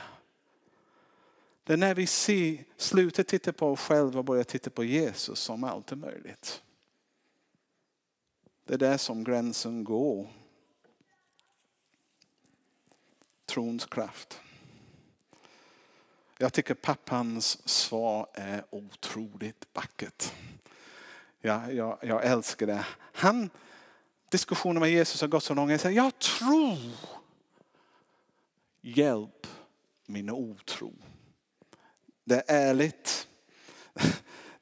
Det 1.64 1.72
är 1.72 1.76
när 1.76 1.94
vi 1.94 2.06
ser, 2.06 2.64
slutar 2.76 3.22
titta 3.22 3.52
på 3.52 3.66
oss 3.66 3.80
själva 3.80 4.18
och 4.18 4.24
börjar 4.24 4.44
titta 4.44 4.70
på 4.70 4.84
Jesus 4.84 5.38
som 5.38 5.64
allt 5.64 5.92
är 5.92 5.96
möjligt. 5.96 6.62
Det 8.64 8.74
är 8.74 8.78
där 8.78 8.96
som 8.96 9.24
gränsen 9.24 9.84
går. 9.84 10.37
Trons 13.48 13.86
kraft. 13.86 14.40
Jag 16.38 16.52
tycker 16.52 16.74
pappans 16.74 17.68
svar 17.68 18.26
är 18.34 18.64
otroligt 18.70 19.66
vackert. 19.72 20.32
Ja, 21.40 21.72
jag, 21.72 21.98
jag 22.02 22.24
älskar 22.24 22.66
det. 22.66 22.86
Han, 23.12 23.50
diskussionen 24.28 24.80
med 24.80 24.90
Jesus 24.90 25.20
har 25.20 25.28
gått 25.28 25.44
så 25.44 25.54
långt. 25.54 25.70
Jag 25.70 25.80
säger, 25.80 25.96
jag 25.96 26.18
tror. 26.18 26.78
Hjälp 28.80 29.46
min 30.06 30.30
otro. 30.30 30.92
Det 32.24 32.34
är 32.34 32.68
ärligt. 32.68 33.26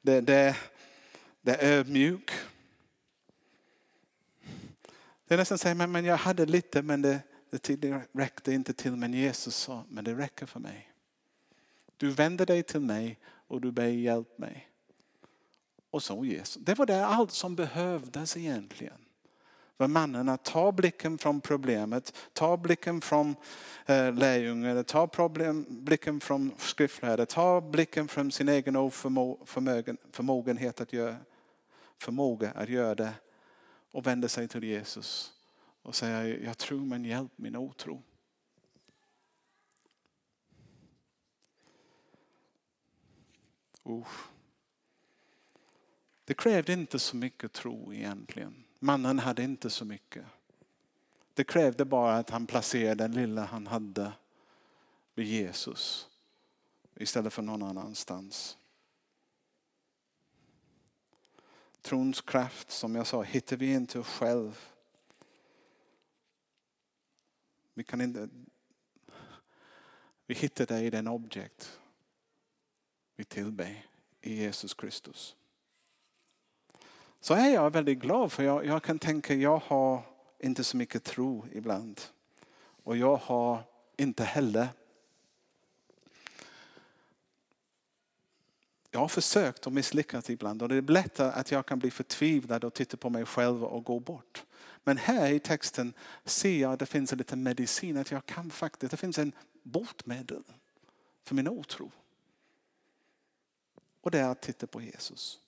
Det, 0.01 0.21
det, 0.21 0.55
det 1.41 1.55
är 1.55 1.71
ödmjuk. 1.71 2.31
Det 5.27 5.33
är 5.33 5.37
nästan 5.37 5.57
så 5.57 5.67
här, 5.67 5.87
men 5.87 6.05
jag 6.05 6.17
hade 6.17 6.45
lite 6.45 6.81
men 6.81 7.01
det, 7.01 7.19
det 7.49 8.01
räckte 8.11 8.53
inte 8.53 8.73
till. 8.73 8.95
Men 8.95 9.13
Jesus 9.13 9.55
sa, 9.55 9.83
men 9.89 10.03
det 10.03 10.13
räcker 10.13 10.45
för 10.45 10.59
mig. 10.59 10.91
Du 11.97 12.09
vänder 12.09 12.45
dig 12.45 12.63
till 12.63 12.79
mig 12.79 13.19
och 13.47 13.61
du 13.61 13.71
ber 13.71 13.87
hjälp 13.87 14.37
mig. 14.37 14.69
Och 15.89 16.03
så 16.03 16.25
Jesus. 16.25 16.63
Det 16.63 16.73
var 16.73 16.85
det 16.85 17.05
allt 17.05 17.31
som 17.31 17.55
behövdes 17.55 18.37
egentligen. 18.37 18.97
För 19.77 19.87
mannen 19.87 20.29
att 20.29 20.43
ta 20.43 20.71
blicken 20.71 21.17
från 21.17 21.41
problemet, 21.41 22.15
ta 22.33 22.57
blicken 22.57 23.01
från 23.01 23.35
eh, 23.85 24.81
ta 24.81 25.07
problem, 25.07 25.65
blicken 25.69 26.19
från 26.19 26.51
skriftlärare, 26.57 27.25
ta 27.25 27.61
blicken 27.61 28.07
från 28.07 28.31
sin 28.31 28.49
egen 28.49 28.75
oförmågenhet 28.75 30.81
att 30.81 30.93
göra, 30.93 31.15
förmåga 31.97 32.51
att 32.51 32.69
göra 32.69 32.95
det 32.95 33.13
och 33.91 34.07
vända 34.07 34.27
sig 34.27 34.47
till 34.47 34.63
Jesus 34.63 35.36
och 35.87 35.95
säga 35.95 36.27
jag 36.27 36.57
tror 36.57 36.79
men 36.79 37.05
hjälp 37.05 37.31
min 37.35 37.55
otro. 37.55 38.03
Uh. 43.89 44.07
Det 46.25 46.33
krävde 46.33 46.73
inte 46.73 46.99
så 46.99 47.15
mycket 47.15 47.53
tro 47.53 47.93
egentligen. 47.93 48.63
Mannen 48.79 49.19
hade 49.19 49.43
inte 49.43 49.69
så 49.69 49.85
mycket. 49.85 50.25
Det 51.33 51.43
krävde 51.43 51.85
bara 51.85 52.17
att 52.17 52.29
han 52.29 52.47
placerade 52.47 53.03
den 53.03 53.11
lilla 53.11 53.45
han 53.45 53.67
hade 53.67 54.11
vid 55.15 55.27
Jesus 55.27 56.09
istället 56.95 57.33
för 57.33 57.41
någon 57.41 57.63
annanstans. 57.63 58.57
Trons 61.81 62.21
kraft, 62.21 62.71
som 62.71 62.95
jag 62.95 63.07
sa, 63.07 63.23
hittar 63.23 63.57
vi 63.57 63.73
inte 63.73 64.03
själv. 64.03 64.76
Vi 67.77 67.83
kan 67.83 68.01
inte... 68.01 68.29
Vi 70.25 70.35
hittar 70.35 70.65
det 70.65 70.81
i 70.81 70.89
den 70.89 71.07
objekt 71.07 71.79
vi 73.15 73.23
tillber 73.23 73.85
i 74.21 74.33
Jesus 74.33 74.73
Kristus. 74.73 75.35
Så 77.19 77.33
är 77.33 77.49
jag 77.49 77.73
väldigt 77.73 77.99
glad 77.99 78.31
för 78.31 78.43
jag, 78.43 78.65
jag 78.65 78.83
kan 78.83 78.99
tänka 78.99 79.33
jag 79.33 79.57
har 79.57 80.01
inte 80.39 80.63
så 80.63 80.77
mycket 80.77 81.03
tro 81.03 81.45
ibland. 81.51 82.01
Och 82.83 82.97
jag 82.97 83.15
har 83.15 83.63
inte 83.97 84.23
heller 84.23 84.67
Jag 88.91 88.99
har 88.99 89.07
försökt 89.07 89.67
och 89.67 89.73
misslyckats 89.73 90.29
ibland 90.29 90.61
och 90.61 90.69
det 90.69 90.75
är 90.75 90.81
lätt 90.81 91.19
att 91.19 91.51
jag 91.51 91.65
kan 91.65 91.79
bli 91.79 91.91
förtvivlad 91.91 92.63
och 92.63 92.73
titta 92.73 92.97
på 92.97 93.09
mig 93.09 93.25
själv 93.25 93.63
och 93.63 93.83
gå 93.83 93.99
bort. 93.99 94.46
Men 94.87 94.97
här 94.97 95.31
i 95.31 95.39
texten 95.39 95.93
ser 96.25 96.57
jag 96.57 96.73
att 96.73 96.79
det 96.79 96.85
finns 96.85 97.11
en 97.11 97.17
liten 97.17 97.43
medicin, 97.43 97.97
att 97.97 98.11
jag 98.11 98.25
kan 98.25 98.49
faktiskt, 98.49 98.91
det 98.91 98.97
finns 98.97 99.19
en 99.19 99.31
botemedel 99.63 100.43
för 101.23 101.35
min 101.35 101.47
otro. 101.47 101.91
Och 104.01 104.11
det 104.11 104.19
är 104.19 104.29
att 104.29 104.41
titta 104.41 104.67
på 104.67 104.81
Jesus. 104.81 105.39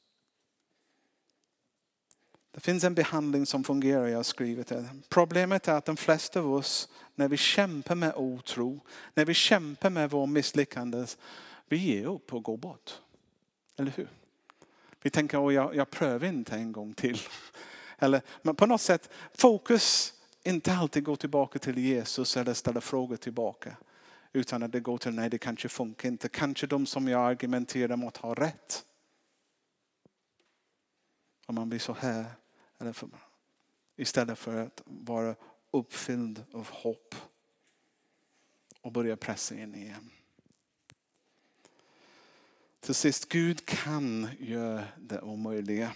Det 2.52 2.60
finns 2.60 2.84
en 2.84 2.96
behandling 2.96 3.46
som 3.46 3.64
fungerar, 3.64 4.08
jag 4.08 4.18
har 4.18 4.24
skrivit 4.24 4.68
det. 4.68 4.90
Problemet 5.10 5.68
är 5.68 5.74
att 5.74 5.86
de 5.86 5.98
flesta 5.98 6.40
av 6.40 6.54
oss, 6.54 6.90
när 7.16 7.28
vi 7.28 7.38
kämpar 7.38 7.96
med 7.96 8.14
otro, 8.16 8.80
när 9.14 9.26
vi 9.26 9.34
kämpar 9.34 9.90
med 9.90 10.10
vår 10.10 10.28
misslyckande, 10.28 11.06
vi 11.68 11.78
ger 11.78 12.06
upp 12.06 12.34
och 12.34 12.44
går 12.44 12.58
bort. 12.58 13.02
Eller 13.78 13.92
hur? 13.92 14.10
Vi 15.02 15.10
tänker, 15.10 15.48
att 15.48 15.54
jag, 15.54 15.76
jag 15.76 15.90
prövar 15.90 16.28
inte 16.28 16.56
en 16.56 16.72
gång 16.72 16.94
till. 16.94 17.20
Eller, 18.00 18.22
men 18.42 18.56
på 18.56 18.66
något 18.66 18.82
sätt, 18.82 19.10
fokus 19.34 20.14
inte 20.44 20.74
alltid 20.74 21.04
går 21.04 21.16
tillbaka 21.16 21.60
till 21.60 21.78
Jesus 21.78 22.38
eller 22.38 22.54
ställa 22.54 22.82
frågor 22.82 23.16
tillbaka. 23.16 23.78
Utan 24.34 24.64
att 24.64 24.72
det 24.72 24.80
går 24.80 24.98
till, 24.98 25.12
nej 25.12 25.30
det 25.30 25.38
kanske 25.38 25.70
funkar 25.70 26.10
inte. 26.10 26.30
Kanske 26.30 26.68
de 26.68 26.86
som 26.86 27.08
jag 27.08 27.30
argumenterar 27.30 27.96
mot 27.96 28.18
har 28.18 28.36
rätt. 28.36 28.86
Om 31.46 31.56
man 31.56 31.70
blir 31.70 31.80
så 31.80 31.94
här. 31.94 32.26
Eller 32.80 32.94
för, 32.94 33.10
istället 33.96 34.40
för 34.40 34.58
att 34.58 34.82
vara 34.86 35.36
uppfylld 35.72 36.44
av 36.54 36.70
hopp. 36.70 37.16
Och 38.82 38.92
börja 38.92 39.18
pressa 39.18 39.56
in 39.56 39.76
igen. 39.76 40.10
Till 42.80 42.96
sist, 42.96 43.30
Gud 43.30 43.66
kan 43.66 44.30
göra 44.40 44.84
det 44.98 45.22
omöjliga. 45.22 45.94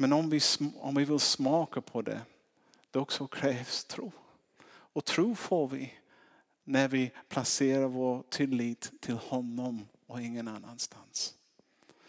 Men 0.00 0.12
om 0.12 0.30
vi, 0.30 0.40
om 0.76 0.94
vi 0.94 1.04
vill 1.04 1.20
smaka 1.20 1.80
på 1.80 2.02
det, 2.02 2.20
då 2.90 3.00
också 3.00 3.26
krävs 3.26 3.84
tro. 3.84 4.12
Och 4.68 5.04
tro 5.04 5.34
får 5.34 5.68
vi 5.68 5.94
när 6.64 6.88
vi 6.88 7.12
placerar 7.28 7.86
vår 7.86 8.22
tillit 8.28 8.92
till 9.00 9.14
honom 9.14 9.88
och 10.06 10.22
ingen 10.22 10.48
annanstans. 10.48 11.34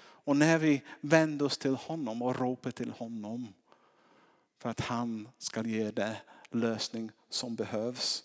Och 0.01 0.37
när 0.37 0.57
vi 0.57 0.81
vänder 1.01 1.45
oss 1.45 1.57
till 1.57 1.75
honom 1.75 2.21
och 2.21 2.39
ropar 2.39 2.71
till 2.71 2.91
honom, 2.91 3.53
för 4.59 4.69
att 4.69 4.79
han 4.79 5.29
ska 5.37 5.63
ge 5.63 5.91
det 5.91 6.17
lösning 6.49 7.11
som 7.29 7.55
behövs. 7.55 8.23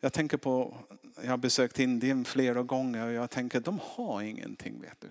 Jag 0.00 0.12
tänker 0.12 0.36
på, 0.36 0.76
jag 1.22 1.30
har 1.30 1.36
besökt 1.36 1.78
Indien 1.78 2.24
flera 2.24 2.62
gånger 2.62 3.06
och 3.06 3.12
jag 3.12 3.30
tänker 3.30 3.60
de 3.60 3.80
har 3.82 4.22
ingenting 4.22 4.80
vet 4.80 5.00
du. 5.00 5.08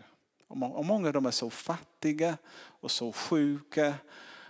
Och 0.48 0.86
många 0.86 1.08
av 1.08 1.14
dem 1.14 1.26
är 1.26 1.32
så 1.32 1.50
fattiga 1.50 2.38
och 2.58 2.92
så 2.92 3.12
sjuka 3.12 3.94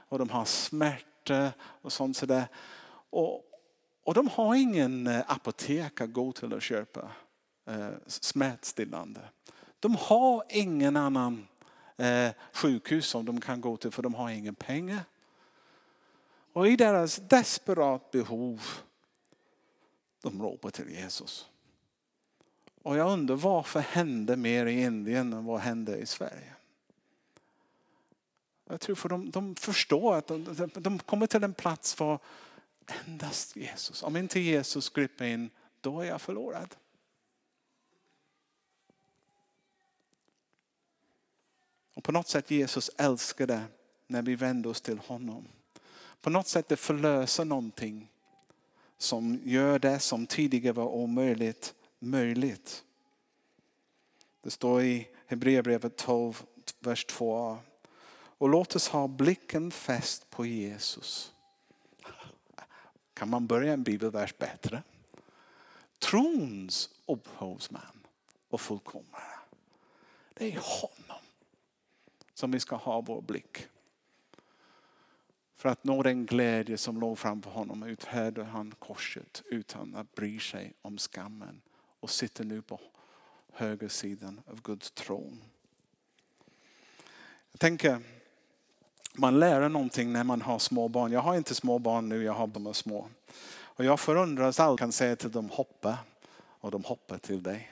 och 0.10 0.20
de 0.20 0.30
har 0.30 0.46
smärta 0.46 1.54
och 1.62 1.94
sånt 1.94 2.18
sådär. 2.18 2.48
Och, 3.10 3.44
och 4.04 4.14
de 4.14 4.28
har 4.28 4.56
ingen 4.56 5.08
eh, 5.08 5.24
apotek 5.28 6.02
att 6.02 6.14
gå 6.14 6.32
till 6.32 6.54
och 6.54 6.62
köpa 6.62 7.12
eh, 7.66 7.90
smärtstillande. 8.08 9.22
De 9.80 9.96
har 9.96 10.44
ingen 10.50 10.96
annan 10.96 11.48
eh, 11.98 12.30
sjukhus 12.54 13.08
som 13.08 13.26
de 13.26 13.42
kan 13.42 13.62
gå 13.62 13.78
till 13.78 13.92
för 13.92 14.04
de 14.04 14.14
har 14.14 14.30
ingen 14.30 14.56
pengar. 14.56 15.02
Och 16.54 16.68
i 16.68 16.76
deras 16.76 17.16
desperat 17.16 18.12
behov, 18.12 18.62
de 20.24 20.42
ropar 20.42 20.70
till 20.70 20.90
Jesus. 20.90 21.50
Och 22.88 22.98
jag 22.98 23.12
undrar 23.12 23.36
varför 23.36 23.80
hände 23.80 24.36
mer 24.36 24.66
i 24.66 24.82
Indien 24.82 25.34
än 25.34 25.46
vad 25.46 25.60
hände 25.60 25.98
i 25.98 26.06
Sverige? 26.06 26.54
Jag 28.66 28.82
tror 28.82 28.96
för 28.96 29.10
de, 29.10 29.32
de 29.32 29.56
förstår 29.56 30.16
att 30.16 30.28
de, 30.28 30.70
de 30.74 31.00
kommer 31.00 31.28
till 31.28 31.44
en 31.44 31.54
plats 31.54 31.94
för 31.94 32.20
endast 33.06 33.56
Jesus. 33.56 34.04
Om 34.04 34.18
inte 34.18 34.40
Jesus 34.40 34.90
griper 34.90 35.26
in, 35.26 35.50
då 35.82 36.02
är 36.02 36.06
jag 36.06 36.22
förlorad. 36.22 36.76
Och 41.94 42.04
på 42.04 42.12
något 42.12 42.28
sätt 42.28 42.52
Jesus 42.52 42.92
älskade 42.98 43.64
när 44.08 44.22
vi 44.22 44.36
vände 44.36 44.70
oss 44.70 44.82
till 44.82 45.00
honom. 45.00 45.48
På 46.22 46.30
något 46.30 46.48
sätt 46.48 46.68
det 46.68 46.78
förlöser 46.78 47.46
någonting 47.46 48.10
som 48.98 49.42
gör 49.44 49.80
det 49.80 50.00
som 50.00 50.28
tidigare 50.28 50.74
var 50.74 50.88
omöjligt 50.88 51.74
möjligt. 52.00 52.84
Det 54.42 54.52
står 54.52 54.82
i 54.82 55.08
Hebreerbrevet 55.26 55.96
12, 55.96 56.44
vers 56.80 57.06
2. 57.06 57.58
Och 58.40 58.50
låt 58.50 58.76
oss 58.76 58.88
ha 58.88 59.08
blicken 59.08 59.72
fäst 59.72 60.30
på 60.30 60.46
Jesus. 60.46 61.34
Kan 63.14 63.30
man 63.30 63.48
börja 63.48 63.74
en 63.74 63.84
bibelvers 63.84 64.38
bättre? 64.38 64.84
Trons 66.00 66.90
upphovsman 67.06 68.06
och 68.50 68.62
fullkomnare. 68.62 69.40
Det 70.34 70.54
är 70.54 70.60
honom 70.82 71.24
som 72.34 72.52
vi 72.52 72.60
ska 72.60 72.76
ha 72.76 73.02
vår 73.02 73.22
blick. 73.22 73.68
För 75.56 75.70
att 75.70 75.84
nå 75.84 76.04
den 76.04 76.26
glädje 76.26 76.78
som 76.78 77.00
låg 77.00 77.20
framför 77.20 77.52
honom 77.52 77.84
uthärdade 77.84 78.48
han 78.48 78.72
korset 78.80 79.44
utan 79.46 79.96
att 79.96 80.16
bry 80.16 80.40
sig 80.40 80.74
om 80.82 80.98
skammen 80.98 81.62
och 82.00 82.10
sitter 82.10 82.44
nu 82.44 82.62
på 82.62 82.80
höger 83.54 83.88
sidan 83.88 84.42
av 84.48 84.62
Guds 84.62 84.92
tron. 84.92 85.42
Jag 87.52 87.60
tänker, 87.60 88.02
man 89.14 89.40
lär 89.40 89.70
någonting 89.70 90.14
när 90.14 90.24
man 90.24 90.42
har 90.42 90.60
små 90.60 90.88
barn. 90.88 91.12
Jag 91.12 91.22
har 91.22 91.36
inte 91.36 91.56
små 91.56 91.80
barn 91.80 92.10
nu, 92.10 92.24
jag 92.24 92.34
har 92.34 92.48
de 92.48 92.74
små. 92.74 93.10
Och 93.50 93.86
jag 93.86 94.00
förundras 94.00 94.60
allt 94.60 94.80
kan 94.80 94.92
säga 94.92 95.16
till 95.16 95.32
dem 95.32 95.50
hoppa 95.50 95.98
och 96.38 96.72
de 96.72 96.84
hoppar 96.84 97.18
till 97.18 97.44
dig. 97.44 97.72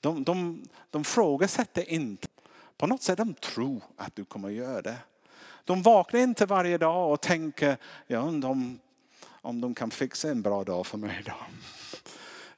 De, 0.00 0.24
de, 0.24 0.64
de 0.90 1.04
frågasätter 1.04 1.90
inte. 1.90 2.28
På 2.76 2.86
något 2.86 3.02
sätt 3.02 3.18
de 3.18 3.34
tror 3.34 3.80
att 3.96 4.16
du 4.16 4.24
kommer 4.24 4.48
göra 4.48 4.82
det. 4.82 4.98
De 5.64 5.82
vaknar 5.82 6.20
inte 6.20 6.46
varje 6.46 6.78
dag 6.78 7.12
och 7.12 7.20
tänker, 7.20 7.76
ja, 8.06 8.20
om, 8.20 8.78
om 9.28 9.60
de 9.60 9.74
kan 9.74 9.90
fixa 9.90 10.30
en 10.30 10.42
bra 10.42 10.64
dag 10.64 10.86
för 10.86 10.98
mig 10.98 11.16
idag. 11.20 11.44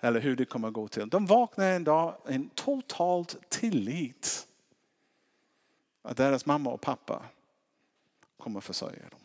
Eller 0.01 0.21
hur 0.21 0.37
det 0.37 0.45
kommer 0.45 0.69
att 0.69 0.75
gå 0.75 0.89
till. 0.89 1.09
De 1.09 1.27
vaknar 1.27 1.71
en 1.71 1.85
dag 1.85 2.17
i 2.29 2.35
en 2.35 2.49
totalt 2.49 3.51
tillit. 3.51 4.47
Att 6.03 6.17
deras 6.17 6.47
mamma 6.47 6.71
och 6.71 6.81
pappa 6.81 7.25
kommer 8.37 8.59
att 8.59 8.65
försörja 8.65 9.09
dem. 9.09 9.21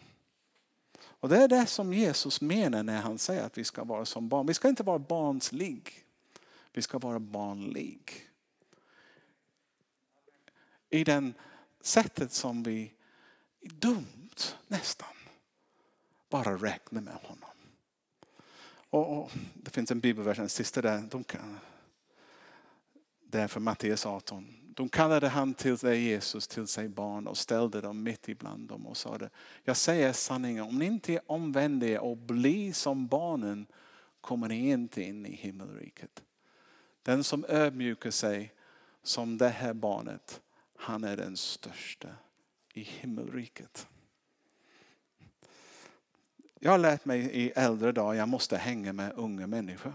Och 1.04 1.30
det 1.30 1.38
är 1.38 1.48
det 1.48 1.66
som 1.66 1.94
Jesus 1.94 2.42
menar 2.42 2.84
när 2.84 3.02
han 3.02 3.18
säger 3.18 3.44
att 3.44 3.58
vi 3.58 3.64
ska 3.64 3.84
vara 3.84 4.06
som 4.06 4.30
barn. 4.30 4.48
Vi 4.48 4.54
ska 4.54 4.70
inte 4.70 4.84
vara 4.84 5.00
barnslig. 5.00 6.06
Vi 6.74 6.82
ska 6.82 7.00
vara 7.00 7.20
barnlig. 7.20 8.30
I 10.90 11.04
den 11.04 11.34
sättet 11.82 12.32
som 12.32 12.64
vi 12.64 12.94
dumt 13.62 14.56
nästan 14.68 15.16
bara 16.30 16.58
räknar 16.58 17.02
med 17.02 17.14
honom. 17.14 17.53
Och, 18.94 19.18
och, 19.18 19.32
det 19.54 19.72
finns 19.72 19.92
en 19.92 20.00
bibelvers, 20.00 20.38
den 20.38 20.50
sista 20.50 20.82
där. 20.82 21.04
De 21.12 21.24
kan, 21.24 21.60
det 23.22 23.40
är 23.40 23.48
från 23.48 23.64
Matteus 23.64 24.06
18. 24.06 24.48
De 24.76 24.90
kallade 24.90 25.28
han 25.28 25.54
till 25.54 25.78
sig 25.78 26.02
Jesus 26.02 26.48
till 26.48 26.68
sig 26.68 26.90
barn 26.90 27.28
och 27.28 27.38
ställde 27.38 27.82
dem 27.82 28.04
mitt 28.04 28.30
ibland 28.30 28.68
dem 28.68 28.88
och 28.88 28.98
sa 28.98 29.18
det. 29.18 29.30
Jag 29.64 29.78
säger 29.78 30.14
sanningen, 30.14 30.64
om 30.64 30.80
ni 30.80 30.86
inte 30.86 31.20
omvänder 31.26 31.88
er 31.88 32.00
och 32.00 32.18
blir 32.18 32.74
som 32.74 33.08
barnen 33.08 33.68
kommer 34.22 34.48
ni 34.48 34.70
inte 34.70 35.02
in 35.02 35.26
i 35.26 35.36
himmelriket. 35.36 36.24
Den 37.04 37.24
som 37.24 37.46
ödmjukar 37.50 38.12
sig 38.12 38.54
som 39.04 39.38
det 39.38 39.50
här 39.50 39.74
barnet, 39.74 40.42
han 40.76 41.04
är 41.04 41.18
den 41.18 41.38
största 41.38 42.10
i 42.74 42.82
himmelriket. 42.82 43.88
Jag 46.66 46.72
har 46.72 46.78
lärt 46.78 47.06
mig 47.06 47.20
i 47.20 47.52
äldre 47.56 47.92
dagar 47.92 48.14
jag 48.14 48.28
måste 48.28 48.58
hänga 48.58 48.94
med 48.94 49.12
unga 49.16 49.48
människor. 49.48 49.94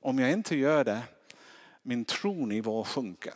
Om 0.00 0.18
jag 0.18 0.32
inte 0.32 0.56
gör 0.56 0.84
det, 0.84 1.02
min 1.82 2.04
tronivå 2.04 2.84
sjunker. 2.84 3.32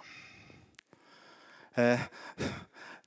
Eh, 1.74 2.00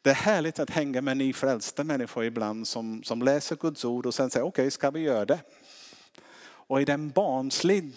det 0.01 0.09
är 0.09 0.13
härligt 0.13 0.59
att 0.59 0.69
hänga 0.69 1.01
med 1.01 1.17
nyfrälsta 1.17 1.83
människor 1.83 2.23
ibland 2.23 2.67
som, 2.67 3.03
som 3.03 3.21
läser 3.21 3.55
Guds 3.55 3.85
ord 3.85 4.05
och 4.05 4.13
sen 4.13 4.29
säger 4.29 4.45
okej, 4.45 4.63
okay, 4.63 4.71
ska 4.71 4.91
vi 4.91 4.99
göra 4.99 5.25
det? 5.25 5.39
Och 6.43 6.81
i 6.81 6.85
den 6.85 7.09
barnslig 7.09 7.93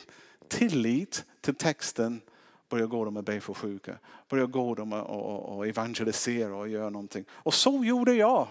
tillit 0.48 1.24
till 1.40 1.54
texten 1.54 2.20
börjar 2.68 2.86
gå 2.86 3.04
dem 3.04 3.16
och 3.16 3.24
be 3.24 3.40
för 3.40 3.54
sjuka. 3.54 3.98
Börjar 4.28 4.46
gå 4.46 4.74
dem 4.74 4.92
och, 4.92 5.06
och, 5.06 5.56
och 5.56 5.66
evangelisera 5.66 6.56
och 6.56 6.68
göra 6.68 6.90
någonting. 6.90 7.24
Och 7.30 7.54
så 7.54 7.84
gjorde 7.84 8.14
jag 8.14 8.48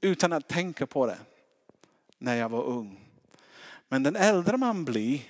utan 0.00 0.32
att 0.32 0.48
tänka 0.48 0.86
på 0.86 1.06
det 1.06 1.18
när 2.18 2.36
jag 2.36 2.48
var 2.48 2.64
ung. 2.64 3.00
Men 3.88 4.02
den 4.02 4.16
äldre 4.16 4.56
man 4.56 4.84
blir, 4.84 5.20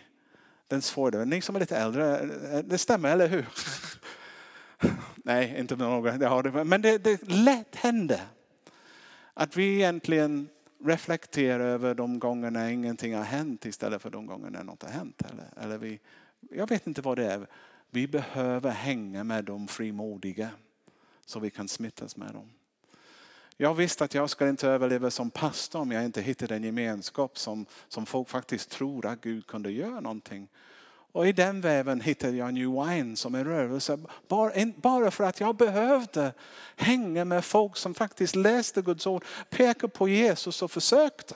den 0.66 0.82
svårare. 0.82 1.24
Ni 1.24 1.40
som 1.40 1.56
är 1.56 1.60
lite 1.60 1.76
äldre, 1.76 2.24
det 2.62 2.78
stämmer 2.78 3.12
eller 3.12 3.28
hur? 3.28 3.46
Nej, 5.16 5.54
inte 5.58 5.76
några. 5.76 6.12
Det 6.12 6.26
har 6.26 6.42
det. 6.42 6.64
Men 6.64 6.82
det, 6.82 6.98
det 6.98 7.28
lätt 7.28 7.76
händer 7.76 8.20
att 9.34 9.56
vi 9.56 9.74
egentligen 9.74 10.48
reflekterar 10.84 11.64
över 11.64 11.94
de 11.94 12.18
gångerna 12.18 12.70
ingenting 12.70 13.14
har 13.14 13.24
hänt 13.24 13.66
istället 13.66 14.02
för 14.02 14.10
de 14.10 14.26
gångerna 14.26 14.62
något 14.62 14.82
har 14.82 14.90
hänt. 14.90 15.22
Eller, 15.30 15.64
eller 15.64 15.78
vi, 15.78 16.00
jag 16.50 16.68
vet 16.68 16.86
inte 16.86 17.02
vad 17.02 17.18
det 17.18 17.32
är. 17.32 17.46
Vi 17.90 18.08
behöver 18.08 18.70
hänga 18.70 19.24
med 19.24 19.44
de 19.44 19.68
frimodiga 19.68 20.50
så 21.26 21.40
vi 21.40 21.50
kan 21.50 21.68
smittas 21.68 22.16
med 22.16 22.32
dem. 22.32 22.50
Jag 23.62 23.74
visste 23.74 24.04
att 24.04 24.14
jag 24.14 24.30
skulle 24.30 24.50
inte 24.50 24.68
överleva 24.68 25.10
som 25.10 25.30
pastor 25.30 25.80
om 25.80 25.92
jag 25.92 26.04
inte 26.04 26.22
hittade 26.22 26.56
en 26.56 26.64
gemenskap 26.64 27.38
som, 27.38 27.66
som 27.88 28.06
folk 28.06 28.28
faktiskt 28.28 28.70
tror 28.70 29.06
att 29.06 29.20
Gud 29.20 29.46
kunde 29.46 29.70
göra 29.70 30.00
någonting. 30.00 30.48
Och 31.12 31.28
i 31.28 31.32
den 31.32 31.60
väven 31.60 32.00
hittade 32.00 32.36
jag 32.36 32.54
New 32.54 32.70
Wine 32.70 33.16
som 33.16 33.34
en 33.34 33.44
rörelse. 33.44 33.98
Bara 34.76 35.10
för 35.10 35.24
att 35.24 35.40
jag 35.40 35.56
behövde 35.56 36.32
hänga 36.76 37.24
med 37.24 37.44
folk 37.44 37.76
som 37.76 37.94
faktiskt 37.94 38.34
läste 38.34 38.82
Guds 38.82 39.06
ord, 39.06 39.24
pekade 39.50 39.88
på 39.88 40.08
Jesus 40.08 40.62
och 40.62 40.70
försökte. 40.70 41.34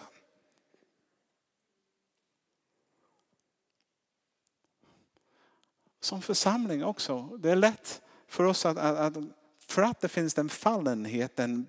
Som 6.01 6.23
församling 6.23 6.85
också. 6.85 7.23
Det 7.23 7.51
är 7.51 7.57
lätt 7.57 8.03
för 8.29 8.45
oss 8.45 8.67
att, 8.67 8.79
att, 8.79 8.99
att 8.99 9.25
för 9.67 9.83
att 9.83 10.01
det 10.01 10.09
finns 10.09 10.35
den 10.35 10.49
fallenheten 10.49 11.67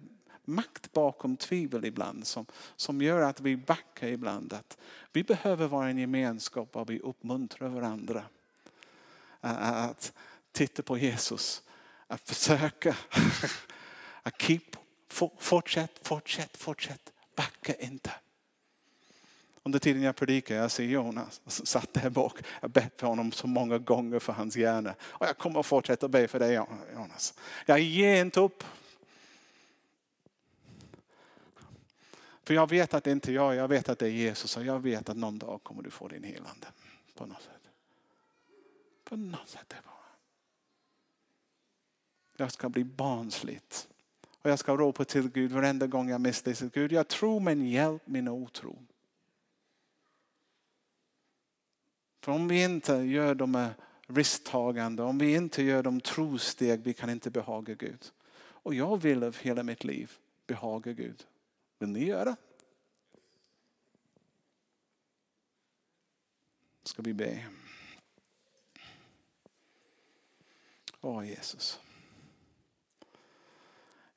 makt 0.47 0.93
bakom 0.93 1.37
tvivel 1.37 1.85
ibland 1.85 2.27
som, 2.27 2.45
som 2.75 3.01
gör 3.01 3.21
att 3.21 3.41
vi 3.41 3.57
backar 3.57 4.07
ibland. 4.07 4.53
Att 4.53 4.77
vi 5.11 5.23
behöver 5.23 5.67
vara 5.67 5.89
en 5.89 5.97
gemenskap 5.97 6.75
och 6.75 6.89
vi 6.89 6.99
uppmuntrar 6.99 7.69
varandra. 7.69 8.23
Att 9.41 10.13
titta 10.51 10.83
på 10.83 10.97
Jesus, 10.97 11.63
att 12.07 12.29
försöka. 12.29 12.95
Att 14.23 14.41
keep, 14.41 14.61
fortsätt, 15.37 16.07
fortsätt, 16.07 16.57
fortsätt. 16.57 17.11
Backa 17.35 17.73
inte. 17.73 18.11
Under 19.63 19.79
tiden 19.79 20.01
jag 20.01 20.15
predikar, 20.15 20.55
jag 20.55 20.71
ser 20.71 20.83
Jonas 20.83 21.41
satt 21.47 21.93
där 21.93 22.09
bak. 22.09 22.33
Jag 22.61 22.69
bett 22.69 22.93
för 22.97 23.07
honom 23.07 23.31
så 23.31 23.47
många 23.47 23.77
gånger 23.77 24.19
för 24.19 24.33
hans 24.33 24.57
hjärna. 24.57 24.95
Och 25.01 25.27
jag 25.27 25.37
kommer 25.37 25.59
att 25.59 25.65
fortsätta 25.65 26.07
be 26.07 26.27
för 26.27 26.39
dig 26.39 26.53
Jonas. 26.93 27.33
Jag 27.65 27.79
ger 27.79 28.21
inte 28.21 28.39
upp. 28.39 28.63
För 32.45 32.53
jag 32.53 32.69
vet 32.69 32.93
att 32.93 33.03
det 33.03 33.11
inte 33.11 33.31
är 33.31 33.33
jag, 33.33 33.55
jag 33.55 33.67
vet 33.67 33.89
att 33.89 33.99
det 33.99 34.05
är 34.05 34.11
Jesus 34.11 34.57
och 34.57 34.65
jag 34.65 34.79
vet 34.79 35.09
att 35.09 35.17
någon 35.17 35.39
dag 35.39 35.63
kommer 35.63 35.83
du 35.83 35.89
få 35.89 36.07
din 36.07 36.23
helande. 36.23 36.67
På 37.15 37.25
något 37.25 37.41
sätt. 37.41 37.69
På 39.03 39.15
något 39.15 39.49
sätt. 39.49 39.73
Är 39.73 39.81
bara. 39.85 39.95
Jag 42.37 42.51
ska 42.51 42.69
bli 42.69 42.83
barnsligt. 42.83 43.87
Och 44.41 44.49
jag 44.49 44.59
ska 44.59 44.77
ropa 44.77 45.05
till 45.05 45.29
Gud 45.29 45.51
varenda 45.51 45.87
gång 45.87 46.09
jag 46.09 46.21
misslyckas. 46.21 46.71
Gud, 46.73 46.91
jag 46.91 47.07
tror 47.07 47.39
men 47.39 47.69
hjälp 47.69 48.07
min 48.07 48.27
otro. 48.27 48.77
För 52.21 52.31
om 52.31 52.47
vi 52.47 52.63
inte 52.63 52.93
gör 52.93 53.35
de 53.35 53.69
risktagande, 54.07 55.03
om 55.03 55.17
vi 55.17 55.35
inte 55.35 55.63
gör 55.63 55.83
de 55.83 56.01
trosteg, 56.01 56.83
vi 56.83 56.93
kan 56.93 57.09
inte 57.09 57.29
behaga 57.29 57.73
Gud. 57.73 58.11
Och 58.37 58.73
jag 58.73 59.01
vill 59.01 59.23
av 59.23 59.37
hela 59.37 59.63
mitt 59.63 59.83
liv 59.83 60.11
behaga 60.47 60.93
Gud. 60.93 61.25
Vill 61.79 61.89
ni 61.89 62.05
göra? 62.05 62.35
Ska 66.83 67.01
vi 67.01 67.13
be. 67.13 67.45
Åh 71.01 71.27
Jesus. 71.27 71.79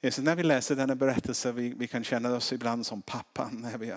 Jesus, 0.01 0.25
när 0.25 0.37
vi 0.37 0.43
läser 0.43 0.77
denna 0.77 0.95
berättelse 0.95 1.53
vi, 1.53 1.69
vi 1.69 1.89
kan 1.89 2.05
känna 2.05 2.37
oss 2.37 2.53
ibland 2.53 2.87
som 2.87 3.03
pappan. 3.03 3.61
När 3.61 3.79
vi, 3.79 3.95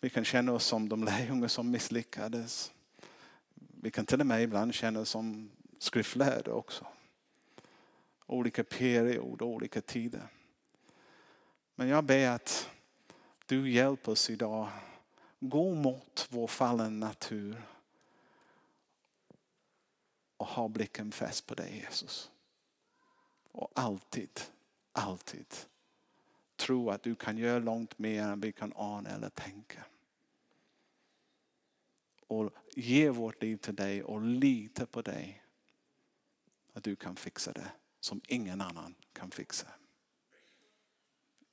vi 0.00 0.10
kan 0.10 0.24
känna 0.24 0.52
oss 0.52 0.64
som 0.64 0.88
de 0.88 1.04
lärjungar 1.04 1.48
som 1.48 1.70
misslyckades. 1.70 2.72
Vi 3.54 3.90
kan 3.90 4.06
till 4.06 4.20
och 4.20 4.26
med 4.26 4.42
ibland 4.42 4.74
känna 4.74 5.00
oss 5.00 5.08
som 5.10 5.50
skriftlärda 5.78 6.52
också. 6.52 6.86
Olika 8.26 8.64
perioder, 8.64 9.46
olika 9.46 9.80
tider. 9.80 10.28
Men 11.74 11.88
jag 11.88 12.04
ber 12.04 12.28
att 12.28 12.70
du 13.46 13.70
hjälper 13.70 14.12
oss 14.12 14.30
idag. 14.30 14.68
Gå 15.40 15.74
mot 15.74 16.28
vår 16.30 16.46
fallen 16.46 17.00
natur. 17.00 17.62
Och 20.36 20.46
ha 20.46 20.68
blicken 20.68 21.12
fäst 21.12 21.46
på 21.46 21.54
dig 21.54 21.76
Jesus. 21.76 22.30
Och 23.52 23.72
alltid, 23.74 24.40
alltid 24.92 25.46
tro 26.56 26.90
att 26.90 27.02
du 27.02 27.14
kan 27.14 27.38
göra 27.38 27.58
långt 27.58 27.98
mer 27.98 28.22
än 28.22 28.40
vi 28.40 28.52
kan 28.52 28.72
ana 28.76 29.10
eller 29.10 29.30
tänka. 29.30 29.84
Och 32.26 32.50
ge 32.76 33.10
vårt 33.10 33.42
liv 33.42 33.56
till 33.56 33.74
dig 33.74 34.02
och 34.02 34.22
lita 34.22 34.86
på 34.86 35.02
dig. 35.02 35.42
Att 36.72 36.84
du 36.84 36.96
kan 36.96 37.16
fixa 37.16 37.52
det 37.52 37.70
som 38.00 38.20
ingen 38.28 38.60
annan 38.60 38.94
kan 39.12 39.30
fixa. 39.30 39.66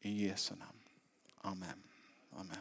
I 0.04 0.10
Jesu 0.28 0.56
namn. 0.56 0.80
Amen. 1.44 1.84
Amen. 2.34 2.58